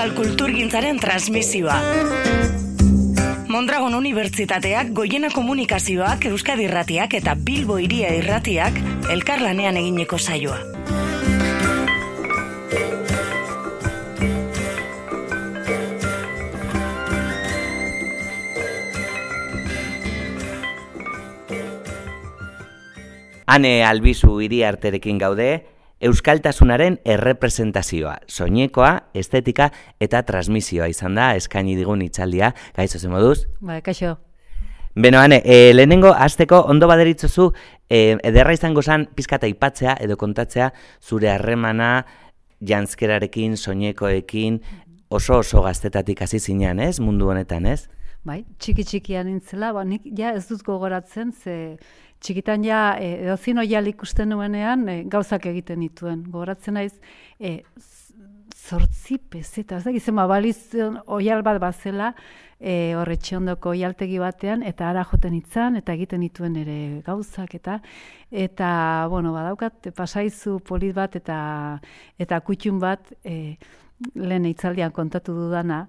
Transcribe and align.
Euskal 0.00 0.16
Kulturgintzaren 0.16 0.96
transmisioa. 0.96 1.74
Mondragon 3.52 3.92
Unibertsitateak, 3.98 4.94
Goiena 4.96 5.28
Komunikazioak, 5.28 6.24
Euskadi 6.30 6.64
Irratiak 6.64 7.12
eta 7.18 7.34
Bilbo 7.36 7.76
Iria 7.76 8.08
Irratiak 8.16 8.78
elkarlanean 9.12 9.76
egineko 9.76 10.16
saioa. 10.16 10.56
Ane 23.44 23.74
albizu 23.84 24.38
hiri 24.40 24.64
arterekin 24.64 25.20
gaude, 25.20 25.50
Euskaltasunaren 26.00 26.96
errepresentazioa, 27.04 28.14
soinekoa, 28.28 28.92
estetika 29.12 29.68
eta 30.00 30.22
transmisioa 30.24 30.88
izan 30.88 31.18
da, 31.18 31.34
eskaini 31.36 31.76
digun 31.76 32.00
itzaldia, 32.00 32.54
gaizo 32.76 32.98
zen 32.98 33.12
moduz? 33.12 33.44
Ba, 33.60 33.82
kaixo. 33.84 34.14
Beno, 34.96 35.20
ane, 35.20 35.42
e, 35.44 35.74
lehenengo, 35.74 36.14
azteko, 36.16 36.62
ondo 36.72 36.88
baderitzozu, 36.90 37.50
e, 37.86 38.16
ederra 38.26 38.56
izango 38.56 38.82
zan, 38.82 39.06
pizkata 39.14 39.46
ipatzea 39.46 39.98
edo 40.00 40.16
kontatzea, 40.16 40.72
zure 41.04 41.30
harremana, 41.30 41.92
jantzkerarekin, 42.66 43.58
soinekoekin, 43.60 44.58
oso 45.10 45.38
oso 45.44 45.62
gaztetatik 45.62 46.24
hasi 46.24 46.40
zinean, 46.40 46.80
ez, 46.80 46.98
mundu 46.98 47.28
honetan, 47.28 47.68
ez? 47.68 47.90
Bai, 48.20 48.42
txiki 48.60 48.84
txikian 48.84 49.24
nintzela, 49.30 49.70
ba, 49.72 49.80
nik 49.88 50.04
ja 50.16 50.34
ez 50.36 50.44
dut 50.50 50.60
gogoratzen, 50.66 51.32
ze 51.32 51.54
txikitan 52.20 52.66
ja 52.66 52.98
e, 53.00 53.14
edo 53.24 53.36
zino 53.36 53.62
ikusten 53.62 54.28
nuenean 54.28 54.88
e, 54.88 55.04
gauzak 55.08 55.46
egiten 55.46 55.80
dituen. 55.80 56.24
Gogoratzen 56.28 56.74
naiz, 56.74 56.92
e, 57.40 57.62
zortzi 58.54 59.16
pezeta, 59.18 59.78
ez 59.78 59.84
da, 59.84 59.90
gizema 59.90 60.26
ba, 60.26 60.36
baliz 60.36 60.76
oial 61.06 61.42
bat 61.42 61.58
bazela, 61.62 62.12
e, 62.60 62.94
horretxe 62.94 63.38
ondoko 63.38 63.72
oialtegi 63.72 64.18
batean, 64.20 64.62
eta 64.68 64.90
ara 64.90 65.02
joten 65.08 65.34
itzan, 65.40 65.80
eta 65.80 65.96
egiten 65.96 66.20
dituen 66.20 66.60
ere 66.60 66.78
gauzak, 67.06 67.54
eta, 67.56 67.80
eta 68.30 68.70
bueno, 69.08 69.32
badaukat, 69.32 69.94
pasaizu 69.96 70.58
polit 70.60 70.92
bat, 70.94 71.16
eta, 71.16 71.80
eta 72.18 72.40
kutxun 72.44 72.84
bat, 72.84 73.14
e, 73.24 73.56
lehen 74.14 74.44
itzaldian 74.48 74.92
kontatu 74.92 75.32
dudana, 75.36 75.86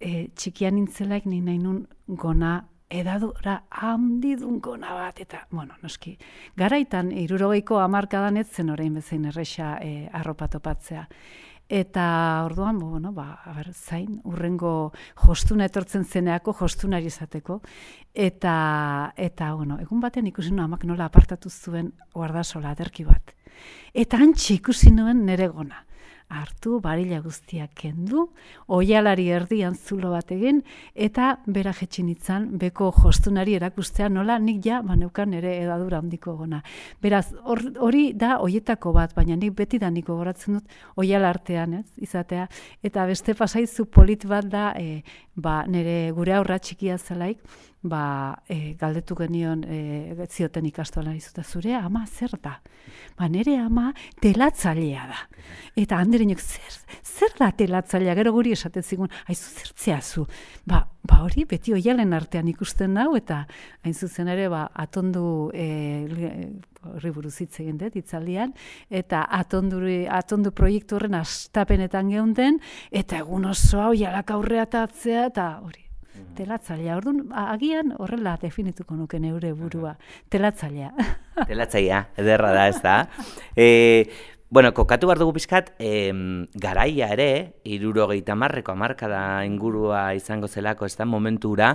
e, 0.00 0.28
txikian 0.34 0.76
nintzelaik 0.78 1.26
ni 1.26 1.40
nahi 1.44 1.58
nun 1.58 1.86
gona 2.08 2.58
edadura 2.88 3.58
handidun 3.82 4.60
gona 4.64 4.94
bat, 4.96 5.20
eta, 5.20 5.42
bueno, 5.50 5.76
noski, 5.82 6.14
garaitan, 6.56 7.10
irurogeiko 7.12 7.82
amarkadan 7.82 8.38
ez 8.40 8.48
zen 8.48 8.70
orain 8.72 8.94
bezain 8.96 9.26
erresa 9.28 9.76
e, 9.84 10.08
arropa 10.12 10.48
topatzea. 10.48 11.04
Eta 11.68 12.04
orduan, 12.46 12.78
bueno, 12.80 13.12
ba, 13.12 13.42
ber, 13.58 13.74
zain, 13.74 14.22
urrengo 14.24 14.94
jostuna 15.20 15.66
etortzen 15.68 16.06
zeneako 16.08 16.54
jostunari 16.62 17.10
izateko. 17.12 17.58
Eta, 18.14 18.54
eta 19.20 19.50
bueno, 19.52 19.76
egun 19.82 20.00
batean 20.00 20.30
ikusi 20.30 20.54
nuen 20.54 20.64
amak 20.64 20.86
nola 20.88 21.10
apartatu 21.12 21.52
zuen 21.52 21.92
guardasola 22.14 22.72
aderki 22.72 23.04
bat. 23.04 23.34
Eta 23.92 24.16
antxe 24.16 24.54
ikusi 24.54 24.94
nuen 24.96 25.26
nere 25.26 25.50
gona 25.52 25.84
hartu, 26.28 26.78
barila 26.84 27.20
guztiak 27.24 27.72
kendu, 27.78 28.26
oialari 28.68 29.28
erdian 29.32 29.74
zulo 29.74 30.10
bat 30.12 30.30
egin, 30.34 30.60
eta 30.94 31.38
bera 31.46 31.72
jetxin 31.76 32.10
itzan, 32.12 32.48
beko 32.60 32.90
jostunari 32.96 33.56
erakustea 33.56 34.08
nola, 34.12 34.38
nik 34.38 34.60
ja, 34.64 34.82
maneukan 34.84 35.34
ere 35.38 35.56
edadura 35.62 36.02
handiko 36.02 36.36
gona. 36.36 36.60
Beraz, 37.02 37.26
hori 37.44 38.12
da 38.18 38.38
oietako 38.44 38.92
bat, 38.96 39.14
baina 39.16 39.36
nik 39.36 39.56
beti 39.56 39.80
da 39.80 39.90
niko 39.90 40.18
goratzen 40.20 40.58
dut, 40.58 40.76
oial 41.00 41.24
artean, 41.24 41.80
ez, 41.80 41.86
izatea, 42.04 42.48
eta 42.84 43.06
beste 43.08 43.34
pasaizu 43.38 43.88
polit 43.90 44.26
bat 44.28 44.48
da, 44.52 44.70
e, 44.76 45.02
ba, 45.34 45.62
nire 45.66 46.10
gure 46.16 46.36
aurra 46.36 46.58
txikia 46.60 46.98
zelaik, 46.98 47.40
ba, 47.88 48.42
e, 48.48 48.74
galdetu 48.80 49.16
genion 49.18 49.64
e, 49.64 50.26
zioten 50.28 50.66
ikastola 50.68 51.14
izuta 51.16 51.42
zure 51.42 51.74
ama 51.74 52.04
zer 52.06 52.36
da? 52.42 52.58
Ba, 53.18 53.28
nire 53.28 53.56
ama 53.58 53.92
telatzailea 54.22 55.06
da. 55.10 55.24
Eta 55.76 55.98
handerinok 55.98 56.40
zer, 56.40 56.78
zer 57.02 57.34
da 57.38 57.50
telatzailea? 57.52 58.14
Gero 58.18 58.32
guri 58.36 58.52
esaten 58.56 58.82
zigun, 58.82 59.10
haizu 59.26 59.50
zertzea 59.62 60.00
zu. 60.02 60.26
Ba, 60.66 60.84
ba 61.08 61.22
hori 61.24 61.44
beti 61.48 61.72
oialen 61.76 62.12
artean 62.16 62.48
ikusten 62.50 62.94
nau 62.98 63.14
eta 63.16 63.44
hain 63.84 63.94
zuzen 63.94 64.28
ere 64.28 64.48
ba, 64.52 64.66
atondu 64.74 65.50
e, 65.54 65.68
horri 66.84 67.12
buruz 67.14 67.34
hitz 67.42 67.58
egin 67.64 67.78
dut 67.80 67.96
itzaldian 67.98 68.54
eta 68.90 69.24
atondu, 69.40 69.82
atondu 70.20 70.52
proiektu 70.52 70.98
horren 70.98 71.18
astapenetan 71.18 72.12
geunden 72.14 72.62
eta 72.90 73.22
egun 73.24 73.48
osoa 73.50 73.90
oialak 73.94 74.30
aurrea 74.36 74.66
eta 74.68 75.50
hori 75.64 75.87
telatzailea. 76.38 76.96
Orduan, 76.96 77.22
agian 77.32 77.94
horrela 77.98 78.36
definituko 78.40 78.96
nuke 78.96 79.20
neure 79.20 79.52
burua. 79.52 79.96
Telatzailea. 80.30 80.90
Telatzailea, 81.50 82.02
ederra 82.16 82.52
da, 82.54 82.66
ez 82.68 82.82
da. 82.82 82.96
E, 83.56 83.66
bueno, 84.50 84.72
kokatu 84.74 85.10
behar 85.10 85.20
dugu 85.20 85.36
pizkat, 85.36 85.74
e, 85.78 86.10
garaia 86.54 87.12
ere, 87.14 87.30
irurogeita 87.68 88.36
marreko 88.38 88.72
amarkada 88.72 89.22
ingurua 89.44 90.12
izango 90.16 90.48
zelako, 90.48 90.86
ez 90.86 90.96
da, 90.96 91.04
momentura, 91.04 91.74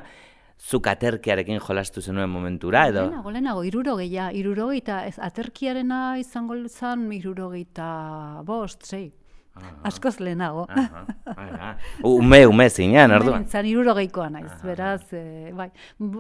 zuk 0.64 0.88
aterkiarekin 0.88 1.60
jolastu 1.60 2.02
zenuen 2.02 2.30
momentura, 2.30 2.88
edo? 2.90 3.08
Lehenago, 3.08 3.32
lehenago, 3.32 3.64
irurogeia, 3.68 4.30
irurogeita, 4.34 5.04
ez 5.08 5.18
aterkiarena 5.20 6.18
izango 6.22 6.56
zan, 6.70 7.10
irurogeita 7.12 7.90
bost, 8.48 8.88
zei. 8.88 9.12
Askoz 9.84 10.20
lehenago. 10.20 10.68
ume, 12.04 12.48
ume 12.48 12.70
zinean, 12.70 13.12
orduan. 13.12 13.46
Zan 13.46 13.68
iruro 13.70 13.94
geikoa 13.98 14.30
naiz, 14.34 14.56
beraz, 14.66 15.06
e, 15.14 15.52
bai. 15.54 15.70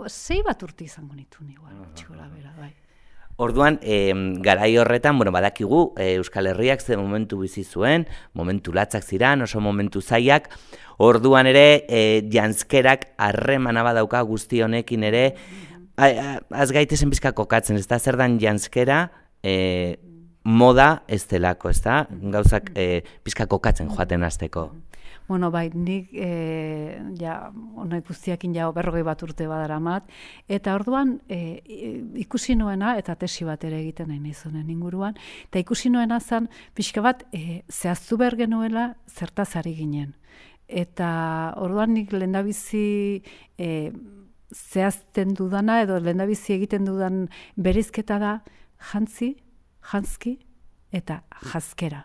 Zei 0.07 0.41
bat 0.45 0.61
urte 0.63 0.85
izango 0.85 1.15
nitu 1.15 1.45
igual, 1.49 1.73
txikola 1.97 2.27
bera, 2.29 2.53
bai. 2.59 2.69
Orduan, 3.41 3.79
e, 3.81 4.13
garai 4.45 4.69
horretan, 4.77 5.17
bueno, 5.17 5.33
badakigu, 5.33 5.95
e, 5.97 6.13
Euskal 6.19 6.51
Herriak 6.51 6.85
ze 6.85 6.97
momentu 6.97 7.39
bizi 7.41 7.63
zuen, 7.63 8.05
momentu 8.33 8.73
latzak 8.73 9.03
ziran, 9.03 9.41
oso 9.41 9.59
momentu 9.59 10.01
zaiak, 10.01 10.51
orduan 11.01 11.49
ere, 11.49 11.85
e, 11.89 12.21
janskerak 12.29 13.09
harremana 13.17 13.81
badauka 13.83 14.21
guzti 14.29 14.61
honekin 14.61 15.09
ere, 15.09 15.25
az 15.97 16.71
gaitezen 16.73 17.09
bizka 17.09 17.33
kokatzen, 17.33 17.77
ez 17.81 17.87
da? 17.89 17.97
Zer 17.97 18.17
dan 18.21 18.37
janskera, 18.41 19.07
e, 19.41 19.97
moda 20.43 21.03
ez 21.07 21.23
delako, 21.27 21.69
ez 21.69 21.81
da? 21.81 22.03
Gauzak 22.09 22.71
e, 22.75 23.03
pizka 23.23 23.47
kokatzen 23.47 23.89
joaten 23.89 24.23
azteko. 24.23 24.69
Bueno, 25.27 25.51
bai, 25.51 25.69
nik 25.71 26.09
e, 26.11 26.99
ja, 27.19 27.37
ono 27.79 27.95
ikustiakin 27.95 28.55
ja 28.57 28.67
berrogei 28.75 29.05
bat 29.07 29.21
urte 29.23 29.47
badaramat, 29.47 30.09
eta 30.51 30.73
orduan 30.75 31.15
e, 31.31 31.61
ikusi 32.19 32.57
nuena, 32.59 32.97
eta 32.99 33.15
tesi 33.15 33.47
bat 33.47 33.63
ere 33.63 33.79
egiten 33.79 34.11
nahi 34.11 34.19
nizunen 34.19 34.67
inguruan, 34.69 35.15
eta 35.47 35.61
ikusi 35.63 35.93
nuena 35.93 36.19
zan, 36.19 36.49
pixka 36.75 37.01
bat, 37.05 37.23
e, 37.31 37.61
zehaztu 37.71 38.19
behar 38.19 38.35
genuela 38.41 38.89
zertazari 39.07 39.77
ginen. 39.77 40.11
Eta 40.67 41.07
orduan 41.61 41.95
nik 41.95 42.11
lehendabizi 42.11 43.23
e, 43.57 43.69
zehazten 44.51 45.37
dudana, 45.39 45.79
edo 45.87 46.01
lehendabizi 46.03 46.57
egiten 46.57 46.83
dudan 46.89 47.29
berizketa 47.55 48.19
da, 48.19 48.35
jantzi, 48.91 49.37
jantzki 49.91 50.37
eta 50.93 51.23
jazkera. 51.49 52.03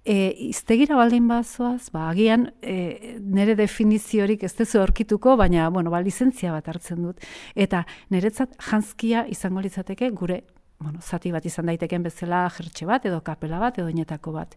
E, 0.00 0.32
iztegira 0.48 0.96
baldin 0.96 1.26
bazoaz, 1.28 1.90
ba, 1.92 2.06
agian 2.08 2.46
e, 2.64 3.18
nire 3.20 3.54
definiziorik 3.58 4.46
ez 4.48 4.54
dezu 4.56 4.80
aurkituko, 4.80 5.36
baina 5.36 5.68
bueno, 5.70 5.92
ba, 5.92 6.00
lizentzia 6.00 6.54
bat 6.54 6.70
hartzen 6.72 7.04
dut. 7.04 7.20
Eta 7.54 7.84
niretzat 8.10 8.56
jantzkia 8.70 9.26
izango 9.28 9.60
litzateke 9.60 10.08
gure 10.16 10.40
bueno, 10.80 11.02
zati 11.04 11.28
bat 11.32 11.44
izan 11.44 11.68
daiteken 11.68 12.06
bezala 12.06 12.46
jertxe 12.56 12.88
bat 12.88 13.04
edo 13.04 13.20
kapela 13.20 13.60
bat 13.60 13.78
edo 13.78 13.90
inetako 13.92 14.32
bat. 14.38 14.56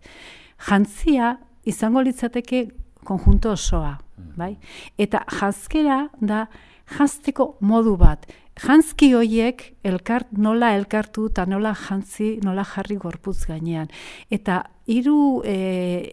Jantzia 0.70 1.36
izango 1.68 2.02
litzateke 2.08 2.70
konjunto 3.04 3.52
osoa, 3.52 3.98
bai? 4.40 4.54
Eta 4.98 5.26
jazkera 5.28 6.06
da 6.22 6.46
jazteko 6.92 7.58
modu 7.62 7.96
bat. 7.98 8.26
Jantzki 8.54 9.10
hoiek 9.18 9.64
elkart, 9.84 10.30
nola 10.38 10.76
elkartu 10.78 11.26
eta 11.32 11.48
nola 11.50 11.72
jantzi, 11.74 12.36
nola 12.46 12.62
jarri 12.70 13.00
gorputz 13.02 13.48
gainean. 13.50 13.90
Eta 14.30 14.60
hiru 14.86 15.42
e, 15.48 15.56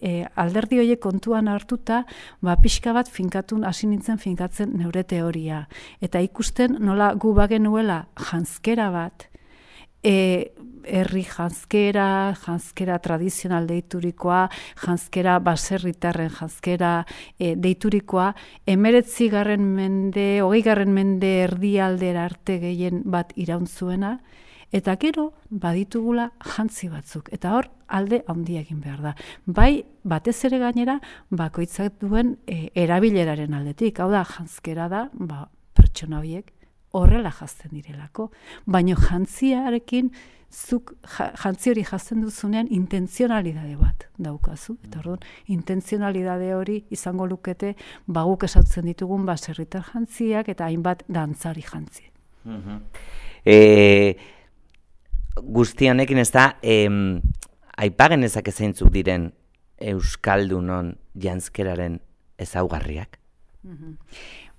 e, 0.00 0.12
alderdi 0.40 0.80
hoiek 0.80 1.02
kontuan 1.02 1.50
hartuta, 1.52 2.04
ba, 2.40 2.56
pixka 2.62 2.94
bat 2.96 3.10
finkatun, 3.12 3.66
hasi 3.68 3.90
nintzen 3.90 4.18
finkatzen 4.22 4.72
neure 4.78 5.04
teoria. 5.04 5.66
Eta 6.00 6.22
ikusten 6.24 6.78
nola 6.80 7.12
gu 7.14 7.34
bagenuela 7.36 8.06
jantzkera 8.30 8.88
bat, 8.94 9.29
e, 10.02 10.52
herri 10.84 11.22
janzkera, 11.28 12.34
janzkera 12.40 12.98
tradizional 13.04 13.66
deiturikoa, 13.68 14.46
janzkera 14.80 15.38
baserritarren 15.44 16.30
janzkera 16.34 16.92
e, 17.38 17.54
deiturikoa, 17.56 18.30
emeretzi 18.66 19.28
garren 19.32 19.66
mende, 19.76 20.28
hogei 20.44 20.62
garren 20.66 20.94
mende 20.96 21.32
erdialdera 21.44 22.24
arte 22.30 22.58
gehien 22.62 23.02
bat 23.04 23.34
iraun 23.36 23.66
zuena, 23.66 24.18
Eta 24.70 24.92
gero, 25.02 25.32
baditugula 25.50 26.28
jantzi 26.46 26.86
batzuk. 26.92 27.26
Eta 27.34 27.56
hor, 27.56 27.66
alde 27.90 28.20
handia 28.30 28.60
egin 28.62 28.78
behar 28.78 29.00
da. 29.02 29.14
Bai, 29.42 29.82
batez 30.06 30.36
ere 30.46 30.60
gainera, 30.62 31.00
bakoitzak 31.34 31.96
duen 31.98 32.36
e, 32.46 32.68
erabileraren 32.78 33.56
aldetik. 33.58 33.98
Hau 33.98 34.12
da, 34.14 34.22
jantzkera 34.22 34.86
da, 34.92 35.08
ba, 35.10 35.48
pertsona 35.74 36.20
horiek 36.22 36.54
horrela 36.92 37.30
jazten 37.30 37.70
direlako. 37.72 38.30
Baina 38.66 38.96
jantziarekin, 38.98 40.10
zuk 40.50 40.92
jantzi 41.06 41.70
hori 41.70 41.84
jazten 41.86 42.24
duzunean 42.24 42.66
intentzionalidade 42.74 43.76
bat 43.78 44.08
daukazu. 44.18 44.76
Eta 44.82 44.98
mm. 44.98 45.00
orduan, 45.00 45.24
intentzionalidade 45.54 46.52
hori 46.54 46.80
izango 46.90 47.26
lukete 47.30 47.76
baguk 48.06 48.44
esautzen 48.48 48.90
ditugun 48.90 49.26
baserritar 49.26 49.86
jantziak 49.92 50.50
eta 50.50 50.66
hainbat 50.66 51.04
dantzari 51.08 51.66
jantzi. 51.66 52.10
Mm 52.44 52.80
e, 53.44 54.16
guztionekin 55.40 56.18
ez 56.18 56.30
da, 56.30 56.56
em, 56.62 57.20
aipagen 57.76 58.24
ezak 58.24 58.50
diren 58.92 59.32
Euskaldunon 59.80 60.96
jantzkeraren 61.16 62.00
ezaugarriak? 62.38 63.18
Mm 63.62 63.96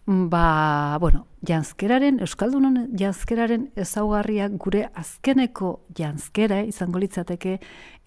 Ba, 0.06 0.98
bueno, 1.00 1.28
janzkeraren, 1.46 2.18
Euskaldunon 2.26 2.88
janzkeraren 2.98 3.68
ezaugarriak 3.78 4.56
gure 4.58 4.88
azkeneko 4.98 5.76
janzkera 5.98 6.64
izango 6.66 7.00
litzateke 7.00 7.60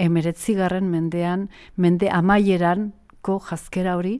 emeretzigarren 0.02 0.90
mendean, 0.90 1.46
mende 1.76 2.10
amaieran, 2.10 2.90
ko 3.24 3.38
jazkera 3.40 3.94
hori, 3.96 4.18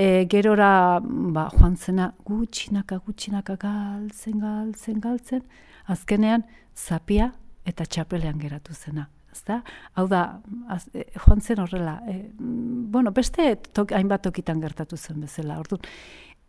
e, 0.00 0.24
gerora 0.32 0.98
ba, 1.04 1.46
joan 1.52 1.76
zena 1.76 2.10
gutxinaka, 2.26 2.98
gutxinaka 3.04 3.56
galtzen, 3.60 4.40
galtzen, 4.40 4.98
galtzen, 5.04 5.44
azkenean 5.92 6.48
zapia 6.74 7.30
eta 7.68 7.84
txapelean 7.84 8.40
geratu 8.40 8.74
zena. 8.74 9.10
Ezta? 9.30 9.60
Hau 9.94 10.08
da, 10.10 10.40
az, 10.74 10.88
e, 10.90 11.04
joan 11.14 11.40
zen 11.40 11.60
horrela, 11.62 12.00
e, 12.10 12.32
bueno, 12.40 13.12
beste 13.14 13.52
tok, 13.70 13.92
hainbat 13.94 14.24
tokitan 14.26 14.58
gertatu 14.64 14.96
zen 14.98 15.20
bezala. 15.22 15.60
Orduan, 15.62 15.84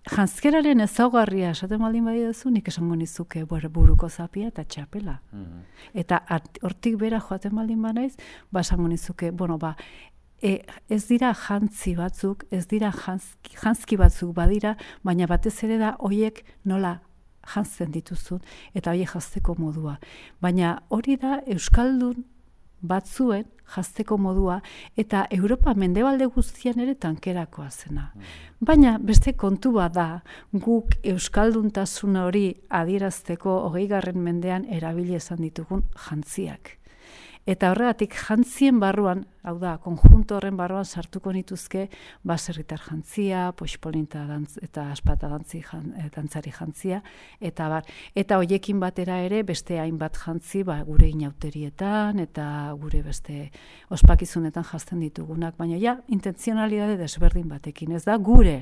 janzkeraren 0.10 0.82
ezaugarria 0.82 1.52
esaten 1.52 1.82
baldin 1.82 2.06
bai 2.06 2.18
duzu, 2.24 2.50
nik 2.50 2.68
esango 2.68 2.96
nizuke 2.96 3.44
buruko 3.46 4.10
zapia 4.10 4.48
eta 4.48 4.64
txapela. 4.64 5.20
Mhm. 5.32 5.62
Eta 5.94 6.22
hortik 6.64 6.98
bera 6.98 7.20
joaten 7.20 7.56
baldin 7.56 7.82
banaiz, 7.82 8.16
ba 8.52 8.62
esango 8.62 8.88
nizuke, 8.88 9.32
bueno, 9.32 9.58
ba, 9.58 9.76
e, 10.42 10.64
ez 10.90 11.06
dira 11.08 11.34
jantzi 11.34 11.96
batzuk, 11.96 12.46
ez 12.52 12.66
dira 12.68 12.92
jantzki, 12.92 13.56
jantzki 13.62 13.98
batzuk 13.98 14.34
badira, 14.34 14.76
baina 15.04 15.28
batez 15.28 15.64
ere 15.64 15.78
da 15.78 15.96
hoiek 16.00 16.44
nola 16.66 17.00
jantzen 17.54 17.92
dituzun 17.92 18.42
eta 18.74 18.92
hoiek 18.92 19.10
jazteko 19.14 19.56
modua. 19.58 19.98
Baina 20.42 20.82
hori 20.90 21.18
da 21.18 21.42
Euskaldun 21.46 22.26
batzuen 22.82 23.46
jazteko 23.76 24.18
modua 24.18 24.60
eta 24.98 25.26
Europa 25.32 25.74
mendebalde 25.74 26.28
guztian 26.36 26.80
ere 26.80 26.96
tankerakoa 26.96 27.70
zena. 27.70 28.12
Mm. 28.16 28.34
Baina 28.60 28.98
beste 29.00 29.34
kontu 29.34 29.72
bat 29.78 29.94
da 29.96 30.10
guk 30.54 30.98
Euskalduntasun 31.14 32.20
hori 32.26 32.46
adierazteko 32.70 33.58
hogei 33.70 33.88
garren 33.88 34.20
mendean 34.20 34.68
erabili 34.70 35.16
esan 35.16 35.42
ditugun 35.42 35.84
jantziak. 36.10 36.81
Eta 37.50 37.72
horregatik 37.72 38.14
jantzien 38.14 38.78
barruan, 38.78 39.24
hau 39.42 39.56
da, 39.58 39.72
konjunto 39.82 40.36
horren 40.38 40.58
barruan 40.60 40.86
sartuko 40.86 41.32
nituzke 41.34 41.88
baserritar 42.28 42.84
jantzia, 42.86 43.48
poxpolinta 43.58 44.28
dantz, 44.30 44.60
eta 44.62 44.84
aspata 44.94 45.26
dantzi 45.32 45.64
jan, 45.66 45.88
e, 45.98 46.12
dantzari 46.14 46.54
jantzia, 46.54 47.00
eta 47.42 47.70
bar, 47.72 47.88
eta 48.14 48.38
hoiekin 48.38 48.78
batera 48.84 49.18
ere 49.26 49.42
beste 49.48 49.80
hainbat 49.82 50.20
jantzi 50.22 50.62
ba, 50.68 50.78
gure 50.86 51.10
inauterietan 51.10 52.22
eta 52.22 52.46
gure 52.78 53.02
beste 53.08 53.48
ospakizunetan 53.90 54.68
jazten 54.70 55.02
ditugunak, 55.02 55.58
baina 55.58 55.82
ja, 55.82 55.98
intentzionalidade 56.14 57.00
desberdin 57.02 57.50
batekin, 57.50 57.98
ez 57.98 58.04
da, 58.06 58.20
gure, 58.22 58.60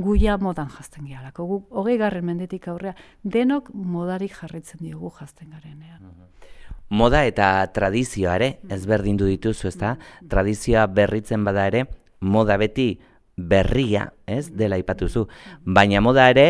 guia 0.00 0.38
modan 0.40 0.72
jazten 0.72 1.04
gehalako. 1.04 1.44
Gu, 1.44 1.60
hogei 1.76 1.98
garren 2.00 2.24
mendetik 2.24 2.70
aurrea, 2.72 2.96
denok 3.22 3.68
modarik 3.74 4.32
jarritzen 4.40 4.80
diogu 4.80 5.12
jazten 5.20 5.52
garenean. 5.52 6.08
Mhm 6.08 6.56
moda 6.90 7.24
eta 7.28 7.66
tradizioa 7.74 8.36
ere 8.38 8.50
mm. 8.62 8.72
ezberdin 8.74 9.16
du 9.20 9.28
dituzu, 9.28 9.68
ezta? 9.68 9.94
Mm. 9.94 10.28
Tradizioa 10.32 10.86
berritzen 10.86 11.44
bada 11.44 11.66
ere, 11.68 11.84
moda 12.20 12.56
beti 12.60 12.94
berria, 13.36 14.08
ez? 14.26 14.48
Dela 14.50 14.78
ipatuzu. 14.80 15.26
Baina 15.64 16.00
moda 16.02 16.28
ere 16.30 16.48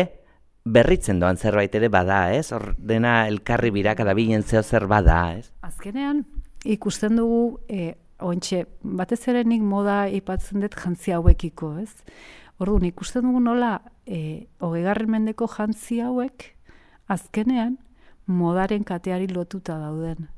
berritzen 0.65 1.19
doan 1.19 1.37
zerbait 1.37 1.73
ere 1.75 1.89
bada, 1.89 2.27
ez? 2.33 2.51
Hor 2.53 2.73
dena 2.77 3.27
elkarri 3.29 3.71
biraka 3.71 4.05
da 4.05 4.15
bilen 4.17 4.43
zeo 4.43 4.63
zer 4.63 4.87
bada, 4.89 5.21
ez? 5.37 5.49
Azkenean 5.65 6.23
ikusten 6.65 7.15
dugu 7.19 7.59
e, 7.69 7.93
ointxe, 8.19 8.65
batez 8.83 9.21
ere 9.31 9.45
nik 9.47 9.63
moda 9.63 10.01
ipatzen 10.11 10.63
dut 10.63 10.75
jantzi 10.75 11.15
hauekiko, 11.15 11.75
ez? 11.83 11.91
Orduan 12.59 12.89
ikusten 12.89 13.23
dugu 13.23 13.39
nola 13.43 13.77
e, 14.05 14.47
hogegarren 14.59 15.11
mendeko 15.13 15.47
jantzi 15.47 16.01
hauek 16.03 16.49
azkenean 17.09 17.77
modaren 18.29 18.85
kateari 18.87 19.27
lotuta 19.33 19.77
dauden 19.81 20.29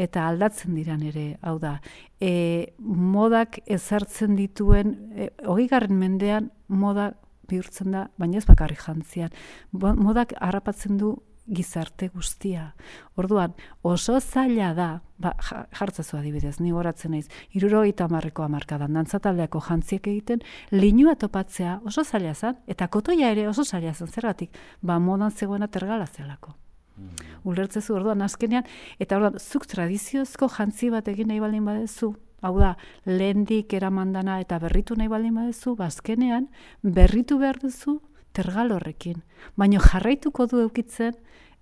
eta 0.00 0.26
aldatzen 0.30 0.74
diran 0.78 1.02
ere, 1.04 1.24
hau 1.44 1.58
da. 1.60 1.74
E, 2.20 2.72
modak 2.78 3.58
ezartzen 3.68 4.36
dituen, 4.38 4.94
e, 5.12 5.28
garren 5.68 5.98
mendean 5.98 6.50
moda 6.68 7.10
bihurtzen 7.50 7.90
da, 7.92 8.06
baina 8.16 8.38
ez 8.38 8.46
bakarri 8.48 8.78
jantzian. 8.80 9.34
Modak 9.72 10.32
harrapatzen 10.40 10.96
du 10.96 11.16
gizarte 11.50 12.08
guztia. 12.14 12.74
Orduan, 13.18 13.56
oso 13.82 14.20
zaila 14.20 14.70
da, 14.76 14.88
ba, 15.18 15.34
jartzazu 15.74 16.20
adibidez, 16.20 16.60
ni 16.60 16.70
goratzen 16.70 17.16
naiz, 17.16 17.26
iruro 17.58 17.82
eta 17.88 18.06
marreko 18.12 18.46
amarkadan, 18.46 18.94
dantzataldeako 18.94 19.62
jantziek 19.66 20.06
egiten, 20.12 20.46
linua 20.70 21.16
topatzea 21.18 21.80
oso 21.90 22.06
zaila 22.06 22.34
zen, 22.34 22.62
eta 22.70 22.88
kotoia 22.88 23.34
ere 23.34 23.48
oso 23.50 23.66
zaila 23.66 23.94
zen, 23.94 24.08
zergatik, 24.08 24.54
ba, 24.80 25.00
modan 25.02 25.34
zegoena 25.34 25.68
tergala 25.68 26.06
zelako. 26.06 26.54
Mm. 26.96 27.28
Ulertzezu 27.44 27.94
orduan 27.94 28.22
azkenean 28.22 28.66
eta 28.98 29.16
orduan 29.16 29.38
zuk 29.38 29.66
tradiziozko 29.70 30.48
jantzi 30.56 30.90
bat 30.90 31.08
egin 31.08 31.30
nahi 31.30 31.40
baldin 31.40 31.64
badezu, 31.64 32.14
hau 32.42 32.54
da, 32.58 32.74
lehendik 33.06 33.72
eramandana 33.76 34.40
eta 34.40 34.58
berritu 34.62 34.96
nahi 34.96 35.08
baldin 35.12 35.36
badezu, 35.36 35.74
bazkenean 35.76 36.48
ba, 36.50 36.94
berritu 37.00 37.38
behar 37.38 37.60
duzu 37.62 38.00
tergal 38.32 38.72
horrekin. 38.72 39.22
Baina 39.56 39.80
jarraituko 39.82 40.46
du 40.46 40.60
eukitzen, 40.64 41.16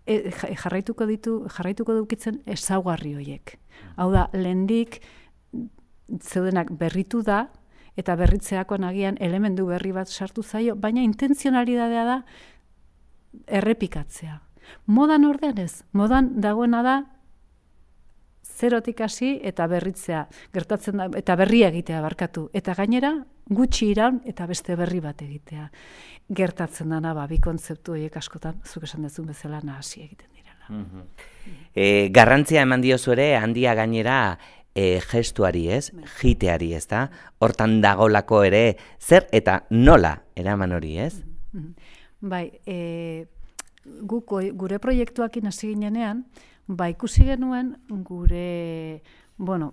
e, 0.06 0.30
jarraituko 0.32 1.06
ditu, 1.06 1.38
jarraituko 1.54 1.96
du 1.96 2.04
eukitzen 2.04 2.42
ezaugarri 2.46 3.14
horiek. 3.16 3.56
Hau 3.96 4.10
da, 4.12 4.28
lehendik 4.32 5.00
zeudenak 6.22 6.72
berritu 6.78 7.22
da, 7.22 7.46
eta 7.98 8.14
berritzeakoan 8.16 8.86
agian 8.86 9.18
elementu 9.20 9.66
berri 9.66 9.92
bat 9.92 10.08
sartu 10.08 10.42
zaio, 10.42 10.76
baina 10.76 11.02
intentzionalidadea 11.02 12.04
da 12.06 12.18
errepikatzea. 13.58 14.38
Modan 14.86 15.24
ordean 15.28 15.58
ez, 15.58 15.84
modan 15.92 16.32
dagoena 16.40 16.82
da 16.82 16.98
zerotik 18.58 19.00
hasi 19.00 19.36
eta 19.46 19.66
berritzea, 19.70 20.24
gertatzen 20.54 20.98
da, 20.98 21.08
eta 21.18 21.36
berria 21.38 21.68
egitea 21.70 22.00
barkatu. 22.02 22.48
Eta 22.56 22.74
gainera, 22.78 23.12
gutxi 23.48 23.92
iraun 23.92 24.20
eta 24.28 24.46
beste 24.50 24.76
berri 24.76 25.00
bat 25.04 25.22
egitea. 25.22 25.68
Gertatzen 26.40 26.90
dana, 26.94 27.14
ba, 27.14 27.26
bi 27.30 27.38
kontzeptu 27.44 27.94
horiek 27.94 28.16
askotan, 28.18 28.58
zuk 28.66 28.88
esan 28.88 29.06
dezun 29.06 29.28
bezala 29.30 29.62
nahasi 29.64 30.02
egiten 30.04 30.32
direla. 30.34 30.66
Mm 30.68 31.06
e, 31.74 32.08
garrantzia 32.12 32.62
eman 32.66 32.82
diozu 32.84 33.14
ere, 33.14 33.30
handia 33.38 33.74
gainera, 33.78 34.38
e, 34.74 35.00
gestuari 35.10 35.68
ez, 35.72 35.90
bai. 35.94 36.04
jiteari 36.20 36.72
ez 36.76 36.84
da, 36.90 37.06
hortan 37.38 37.78
dagolako 37.84 38.42
ere, 38.48 38.76
zer 39.00 39.28
eta 39.32 39.62
nola 39.70 40.16
eraman 40.36 40.74
hori 40.76 40.98
ez? 41.02 41.14
Bai, 42.20 42.46
e, 42.66 43.26
guk 44.02 44.36
gure 44.58 44.78
proiektuakin 44.78 45.46
hasi 45.46 45.72
ginenean, 45.74 46.24
ba 46.68 46.88
ikusi 46.92 47.24
genuen 47.24 47.76
gure, 47.88 49.02
bueno, 49.38 49.72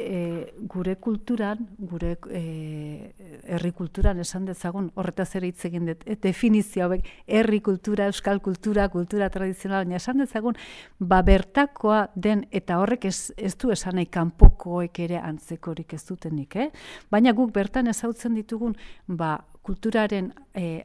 e, 0.00 0.54
gure 0.66 0.96
kulturan, 0.96 1.66
gure 1.78 2.16
e, 2.30 3.12
herri 3.44 3.72
kulturan 3.76 4.20
esan 4.22 4.46
dezagun, 4.48 4.90
horretaz 4.98 5.28
ere 5.38 5.50
hitz 5.50 5.64
egin 5.68 5.90
dut, 5.90 6.04
e, 6.06 6.16
definizio 6.20 6.86
hauek, 6.86 7.06
herri 7.26 7.60
kultura, 7.64 8.06
euskal 8.10 8.40
kultura, 8.44 8.88
kultura 8.92 9.28
tradizional, 9.32 9.84
baina 9.84 10.00
esan 10.00 10.22
dezagun, 10.24 10.58
ba 10.98 11.20
bertakoa 11.26 12.04
den, 12.14 12.46
eta 12.50 12.80
horrek 12.80 13.06
ez, 13.10 13.18
ez 13.36 13.54
du 13.60 13.72
esan 13.74 13.98
nahi 14.00 14.08
kanpokoek 14.10 15.02
ere 15.06 15.20
antzekorik 15.20 15.94
ez 15.98 16.04
dutenik, 16.08 16.56
eh? 16.56 16.70
baina 17.12 17.34
guk 17.36 17.52
bertan 17.54 17.90
ezautzen 17.92 18.38
ditugun, 18.38 18.76
ba 19.06 19.36
kulturaren 19.66 20.32
e, 20.54 20.82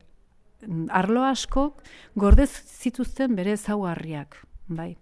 arlo 0.89 1.23
askok 1.25 1.83
gordez 2.15 2.49
zituzten 2.65 3.35
bere 3.35 3.55
ezaugarriak, 3.57 4.37
bai. 4.67 4.95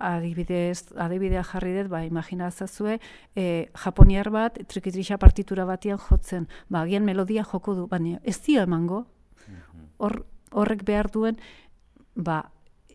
Adibidez, 0.00 0.94
adibidea 0.96 1.42
jarri 1.44 1.74
dut, 1.76 1.90
ba, 1.92 2.04
imaginazazue, 2.06 2.96
e, 3.36 3.68
japoniar 3.82 4.30
bat, 4.32 4.56
trikitrixa 4.70 5.18
partitura 5.20 5.66
batian 5.68 5.98
jotzen, 6.00 6.46
ba, 6.68 6.86
agian 6.86 7.04
melodia 7.04 7.44
joko 7.44 7.74
du, 7.76 7.86
baina 7.90 8.20
ez 8.24 8.38
dio 8.46 8.62
emango, 8.64 9.04
mhm. 9.46 9.90
hor, 9.98 10.22
horrek 10.52 10.86
behar 10.88 11.10
duen, 11.12 11.36
ba, 12.14 12.46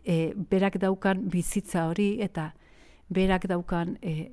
e, 0.06 0.34
berak 0.36 0.80
daukan 0.82 1.28
bizitza 1.30 1.88
hori 1.90 2.16
eta 2.22 2.54
berak 3.10 3.46
daukan 3.50 3.98
e, 4.02 4.32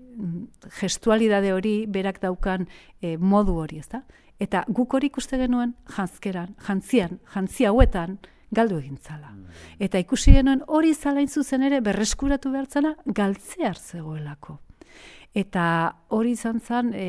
gestualidade 0.81 1.53
hori, 1.53 1.87
berak 1.87 2.21
daukan 2.23 2.69
e, 3.01 3.17
modu 3.17 3.59
hori, 3.61 3.81
ezta? 3.83 4.05
Eta 4.43 4.65
guk 4.69 4.97
hori 4.97 5.11
ikuste 5.13 5.39
genuen 5.39 5.77
jantzkeran, 5.97 6.57
jantzian, 6.67 7.21
jantzi 7.35 7.69
hauetan, 7.69 8.19
galdu 8.53 8.81
egin 8.83 8.99
zala. 8.99 9.31
Mm. 9.31 9.63
Eta 9.87 10.01
ikusi 10.03 10.35
genuen 10.37 10.65
hori 10.67 10.93
zalain 10.95 11.29
zuzen 11.29 11.63
ere 11.69 11.81
berreskuratu 11.85 12.53
behartzana 12.53 12.95
galtzear 13.07 13.79
zegoelako. 13.79 14.59
Eta 15.33 15.65
hori 16.13 16.35
izan 16.37 16.59
zen 16.61 16.91
e, 16.93 17.07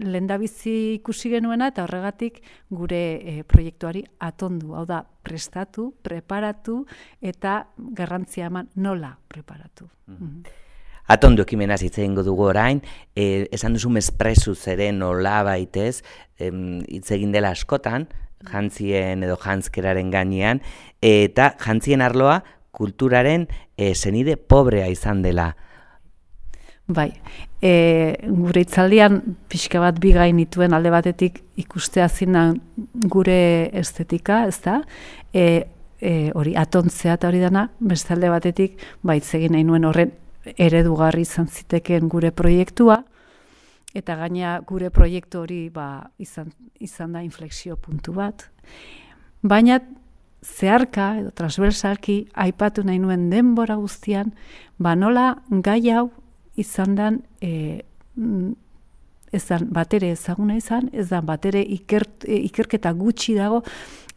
lendabizi 0.00 0.94
ikusi 0.94 1.28
genuena 1.34 1.68
eta 1.68 1.84
horregatik 1.84 2.38
gure 2.72 3.00
e, 3.20 3.42
proiektuari 3.44 4.00
atondu. 4.24 4.72
Hau 4.78 4.86
da, 4.88 5.02
prestatu, 5.04 5.90
preparatu 6.02 6.78
eta 7.20 7.58
garrantzia 7.76 8.48
eman 8.48 8.70
nola 8.80 9.12
preparatu. 9.28 9.90
Mm. 10.06 10.16
Mm. 10.16 10.62
Atondu 11.06 11.44
ekimenaz 11.46 11.82
hitz 11.86 11.98
egingo 11.98 12.24
dugu 12.26 12.48
orain, 12.50 12.80
e, 13.14 13.46
esan 13.54 13.76
duzu 13.76 13.90
mespresu 13.94 14.54
zeren 14.54 14.98
nola 14.98 15.42
baitez, 15.46 16.02
hitz 16.40 17.10
egin 17.14 17.34
dela 17.34 17.52
askotan, 17.54 18.08
jantzien 18.46 19.22
edo 19.22 19.36
jantzkeraren 19.40 20.10
gainean, 20.10 20.60
eta 21.00 21.52
jantzien 21.62 22.02
arloa 22.02 22.40
kulturaren 22.76 23.46
e, 23.76 23.94
senide 23.94 24.36
pobrea 24.36 24.88
izan 24.92 25.22
dela. 25.22 25.52
Bai, 26.86 27.08
e, 27.62 27.72
gure 28.26 28.62
itzaldian 28.62 29.22
pixka 29.50 29.80
bat 29.82 29.96
bigain 30.02 30.38
ituen 30.38 30.76
alde 30.76 30.92
batetik 30.94 31.40
ikustea 31.58 32.06
zinan 32.08 32.60
gure 33.10 33.70
estetika, 33.74 34.44
ez 34.46 34.60
da? 34.62 34.76
E, 35.32 35.66
e, 35.98 36.12
hori 36.34 36.54
atontzea 36.58 37.16
eta 37.18 37.30
hori 37.30 37.42
dana, 37.42 37.66
beste 37.80 38.14
alde 38.14 38.30
batetik, 38.30 38.78
baitzegin 39.02 39.56
nahi 39.56 39.66
nuen 39.66 39.88
horren 39.88 40.14
eredugarri 40.56 41.26
izan 41.26 41.48
ziteken 41.48 42.08
gure 42.08 42.30
proiektua, 42.30 43.02
eta 43.96 44.16
gaina 44.20 44.58
gure 44.68 44.90
proiektu 44.92 45.42
hori 45.44 45.60
ba, 45.72 46.10
izan, 46.18 46.52
izan 46.80 47.16
da 47.16 47.22
inflexio 47.24 47.76
puntu 47.80 48.12
bat. 48.16 48.48
Baina 49.42 49.80
zeharka 50.46 51.14
edo 51.20 51.32
transversalki 51.34 52.26
aipatu 52.46 52.84
nahi 52.86 53.00
nuen 53.02 53.28
denbora 53.30 53.76
guztian, 53.80 54.32
ba 54.78 54.94
nola 54.94 55.34
gai 55.50 55.80
hau 55.90 56.10
izan 56.56 56.94
dan 56.96 57.20
e, 57.40 57.82
ez 59.32 59.42
da 59.48 59.58
batere 59.60 60.12
ezaguna 60.14 60.56
izan, 60.56 60.90
ez 60.92 61.08
da 61.10 61.20
batere 61.20 61.62
ikert, 61.62 62.24
e, 62.24 62.38
ikerketa 62.48 62.92
gutxi 62.96 63.34
dago, 63.36 63.62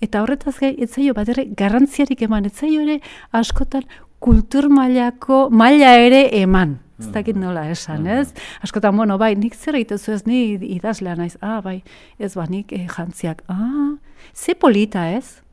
eta 0.03 0.21
horretaz 0.24 0.57
gai, 0.59 0.75
ez 0.77 0.91
zaio 0.93 1.15
batere 1.17 1.48
garrantziarik 1.57 2.21
eman, 2.27 2.45
ez 2.45 2.55
zaio 2.59 2.83
ere 2.86 3.00
askotan 3.36 3.88
kultur 4.19 4.69
mailako 4.69 5.47
maila 5.49 5.95
ere 5.97 6.27
eman. 6.41 6.77
Ez 6.99 7.07
dakit 7.13 7.35
mm-hmm. 7.35 7.45
nola 7.47 7.69
esan, 7.71 8.07
ez? 8.07 8.27
Mm-hmm. 8.27 8.63
Askotan, 8.67 8.97
bueno, 8.97 9.15
bai, 9.17 9.31
nik 9.39 9.55
zer 9.55 9.77
egitezu 9.79 10.17
ez, 10.17 10.23
ni 10.27 10.57
idazlea 10.75 11.15
naiz, 11.15 11.38
ah, 11.39 11.61
bai, 11.63 11.77
ez 12.19 12.33
ba, 12.35 12.43
nik 12.51 12.73
eh, 12.75 12.89
jantziak, 12.91 13.45
ah, 13.47 13.93
ze 14.35 14.55
polita, 14.59 15.07
ez? 15.15 15.38
Mm. 15.39 15.49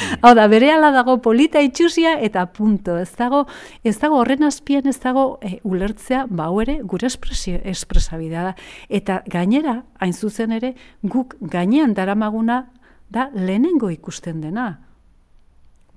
Hau 0.22 0.32
da, 0.34 0.46
bere 0.48 0.70
ala 0.72 0.90
dago 0.94 1.18
polita 1.22 1.60
itxusia 1.64 2.16
eta 2.24 2.46
punto. 2.54 2.96
Ez 2.98 3.12
dago, 3.18 3.44
ez 3.84 3.96
dago 4.00 4.20
horren 4.20 4.44
azpian 4.46 4.88
ez 4.88 4.96
dago 5.02 5.38
e, 5.44 5.58
ulertzea, 5.68 6.24
bau 6.26 6.60
ere, 6.62 6.80
gure 6.82 7.10
espresabidea 7.10 8.50
da. 8.50 8.54
Eta 8.88 9.20
gainera, 9.30 9.80
hain 10.00 10.14
zuzen 10.14 10.56
ere, 10.56 10.74
guk 11.02 11.36
gainean 11.40 11.94
daramaguna 11.94 12.62
da 13.10 13.28
lehenengo 13.34 13.90
ikusten 13.90 14.40
dena 14.40 14.70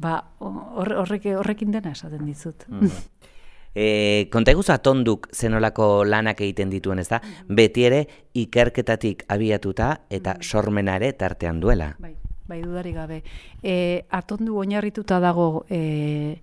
ba, 0.03 0.17
horrek, 0.43 1.31
horrekin 1.39 1.71
dena 1.71 1.95
esaten 1.95 2.25
dizut. 2.27 2.67
Mm 2.67 2.79
-hmm. 2.79 3.29
E, 3.73 4.29
konta 4.29 4.53
eguz 4.53 4.67
atonduk 4.69 5.27
zenolako 5.33 6.03
lanak 6.05 6.41
egiten 6.45 6.69
dituen 6.69 6.99
ez 7.01 7.07
da, 7.09 7.19
beti 7.49 7.87
ere 7.87 8.03
ikerketatik 8.37 9.23
abiatuta 9.33 9.95
eta 10.13 10.35
mm. 10.37 10.43
sormena 10.43 10.95
ere 11.01 11.13
tartean 11.17 11.59
duela. 11.59 11.95
Bai, 11.99 12.13
bai 12.47 12.61
dudari 12.61 12.93
gabe. 12.93 13.23
E, 13.63 14.05
atondu 14.13 14.59
oinarrituta 14.61 15.19
dago 15.19 15.65
e, 15.69 16.37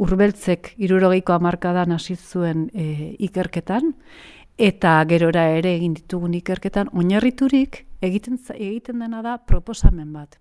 urbeltzek 0.00 0.72
irurogeiko 0.78 1.34
amarkadan 1.36 1.92
hasi 1.92 2.16
zuen 2.16 2.70
e, 2.72 3.16
ikerketan, 3.18 3.92
eta 4.56 5.04
gerora 5.08 5.50
ere 5.52 5.74
egin 5.76 5.92
ditugun 5.94 6.34
ikerketan, 6.40 6.88
oinarriturik 6.96 7.84
egiten, 8.00 8.38
egiten 8.56 9.04
dena 9.04 9.20
da 9.22 9.36
proposamen 9.36 10.12
bat 10.12 10.38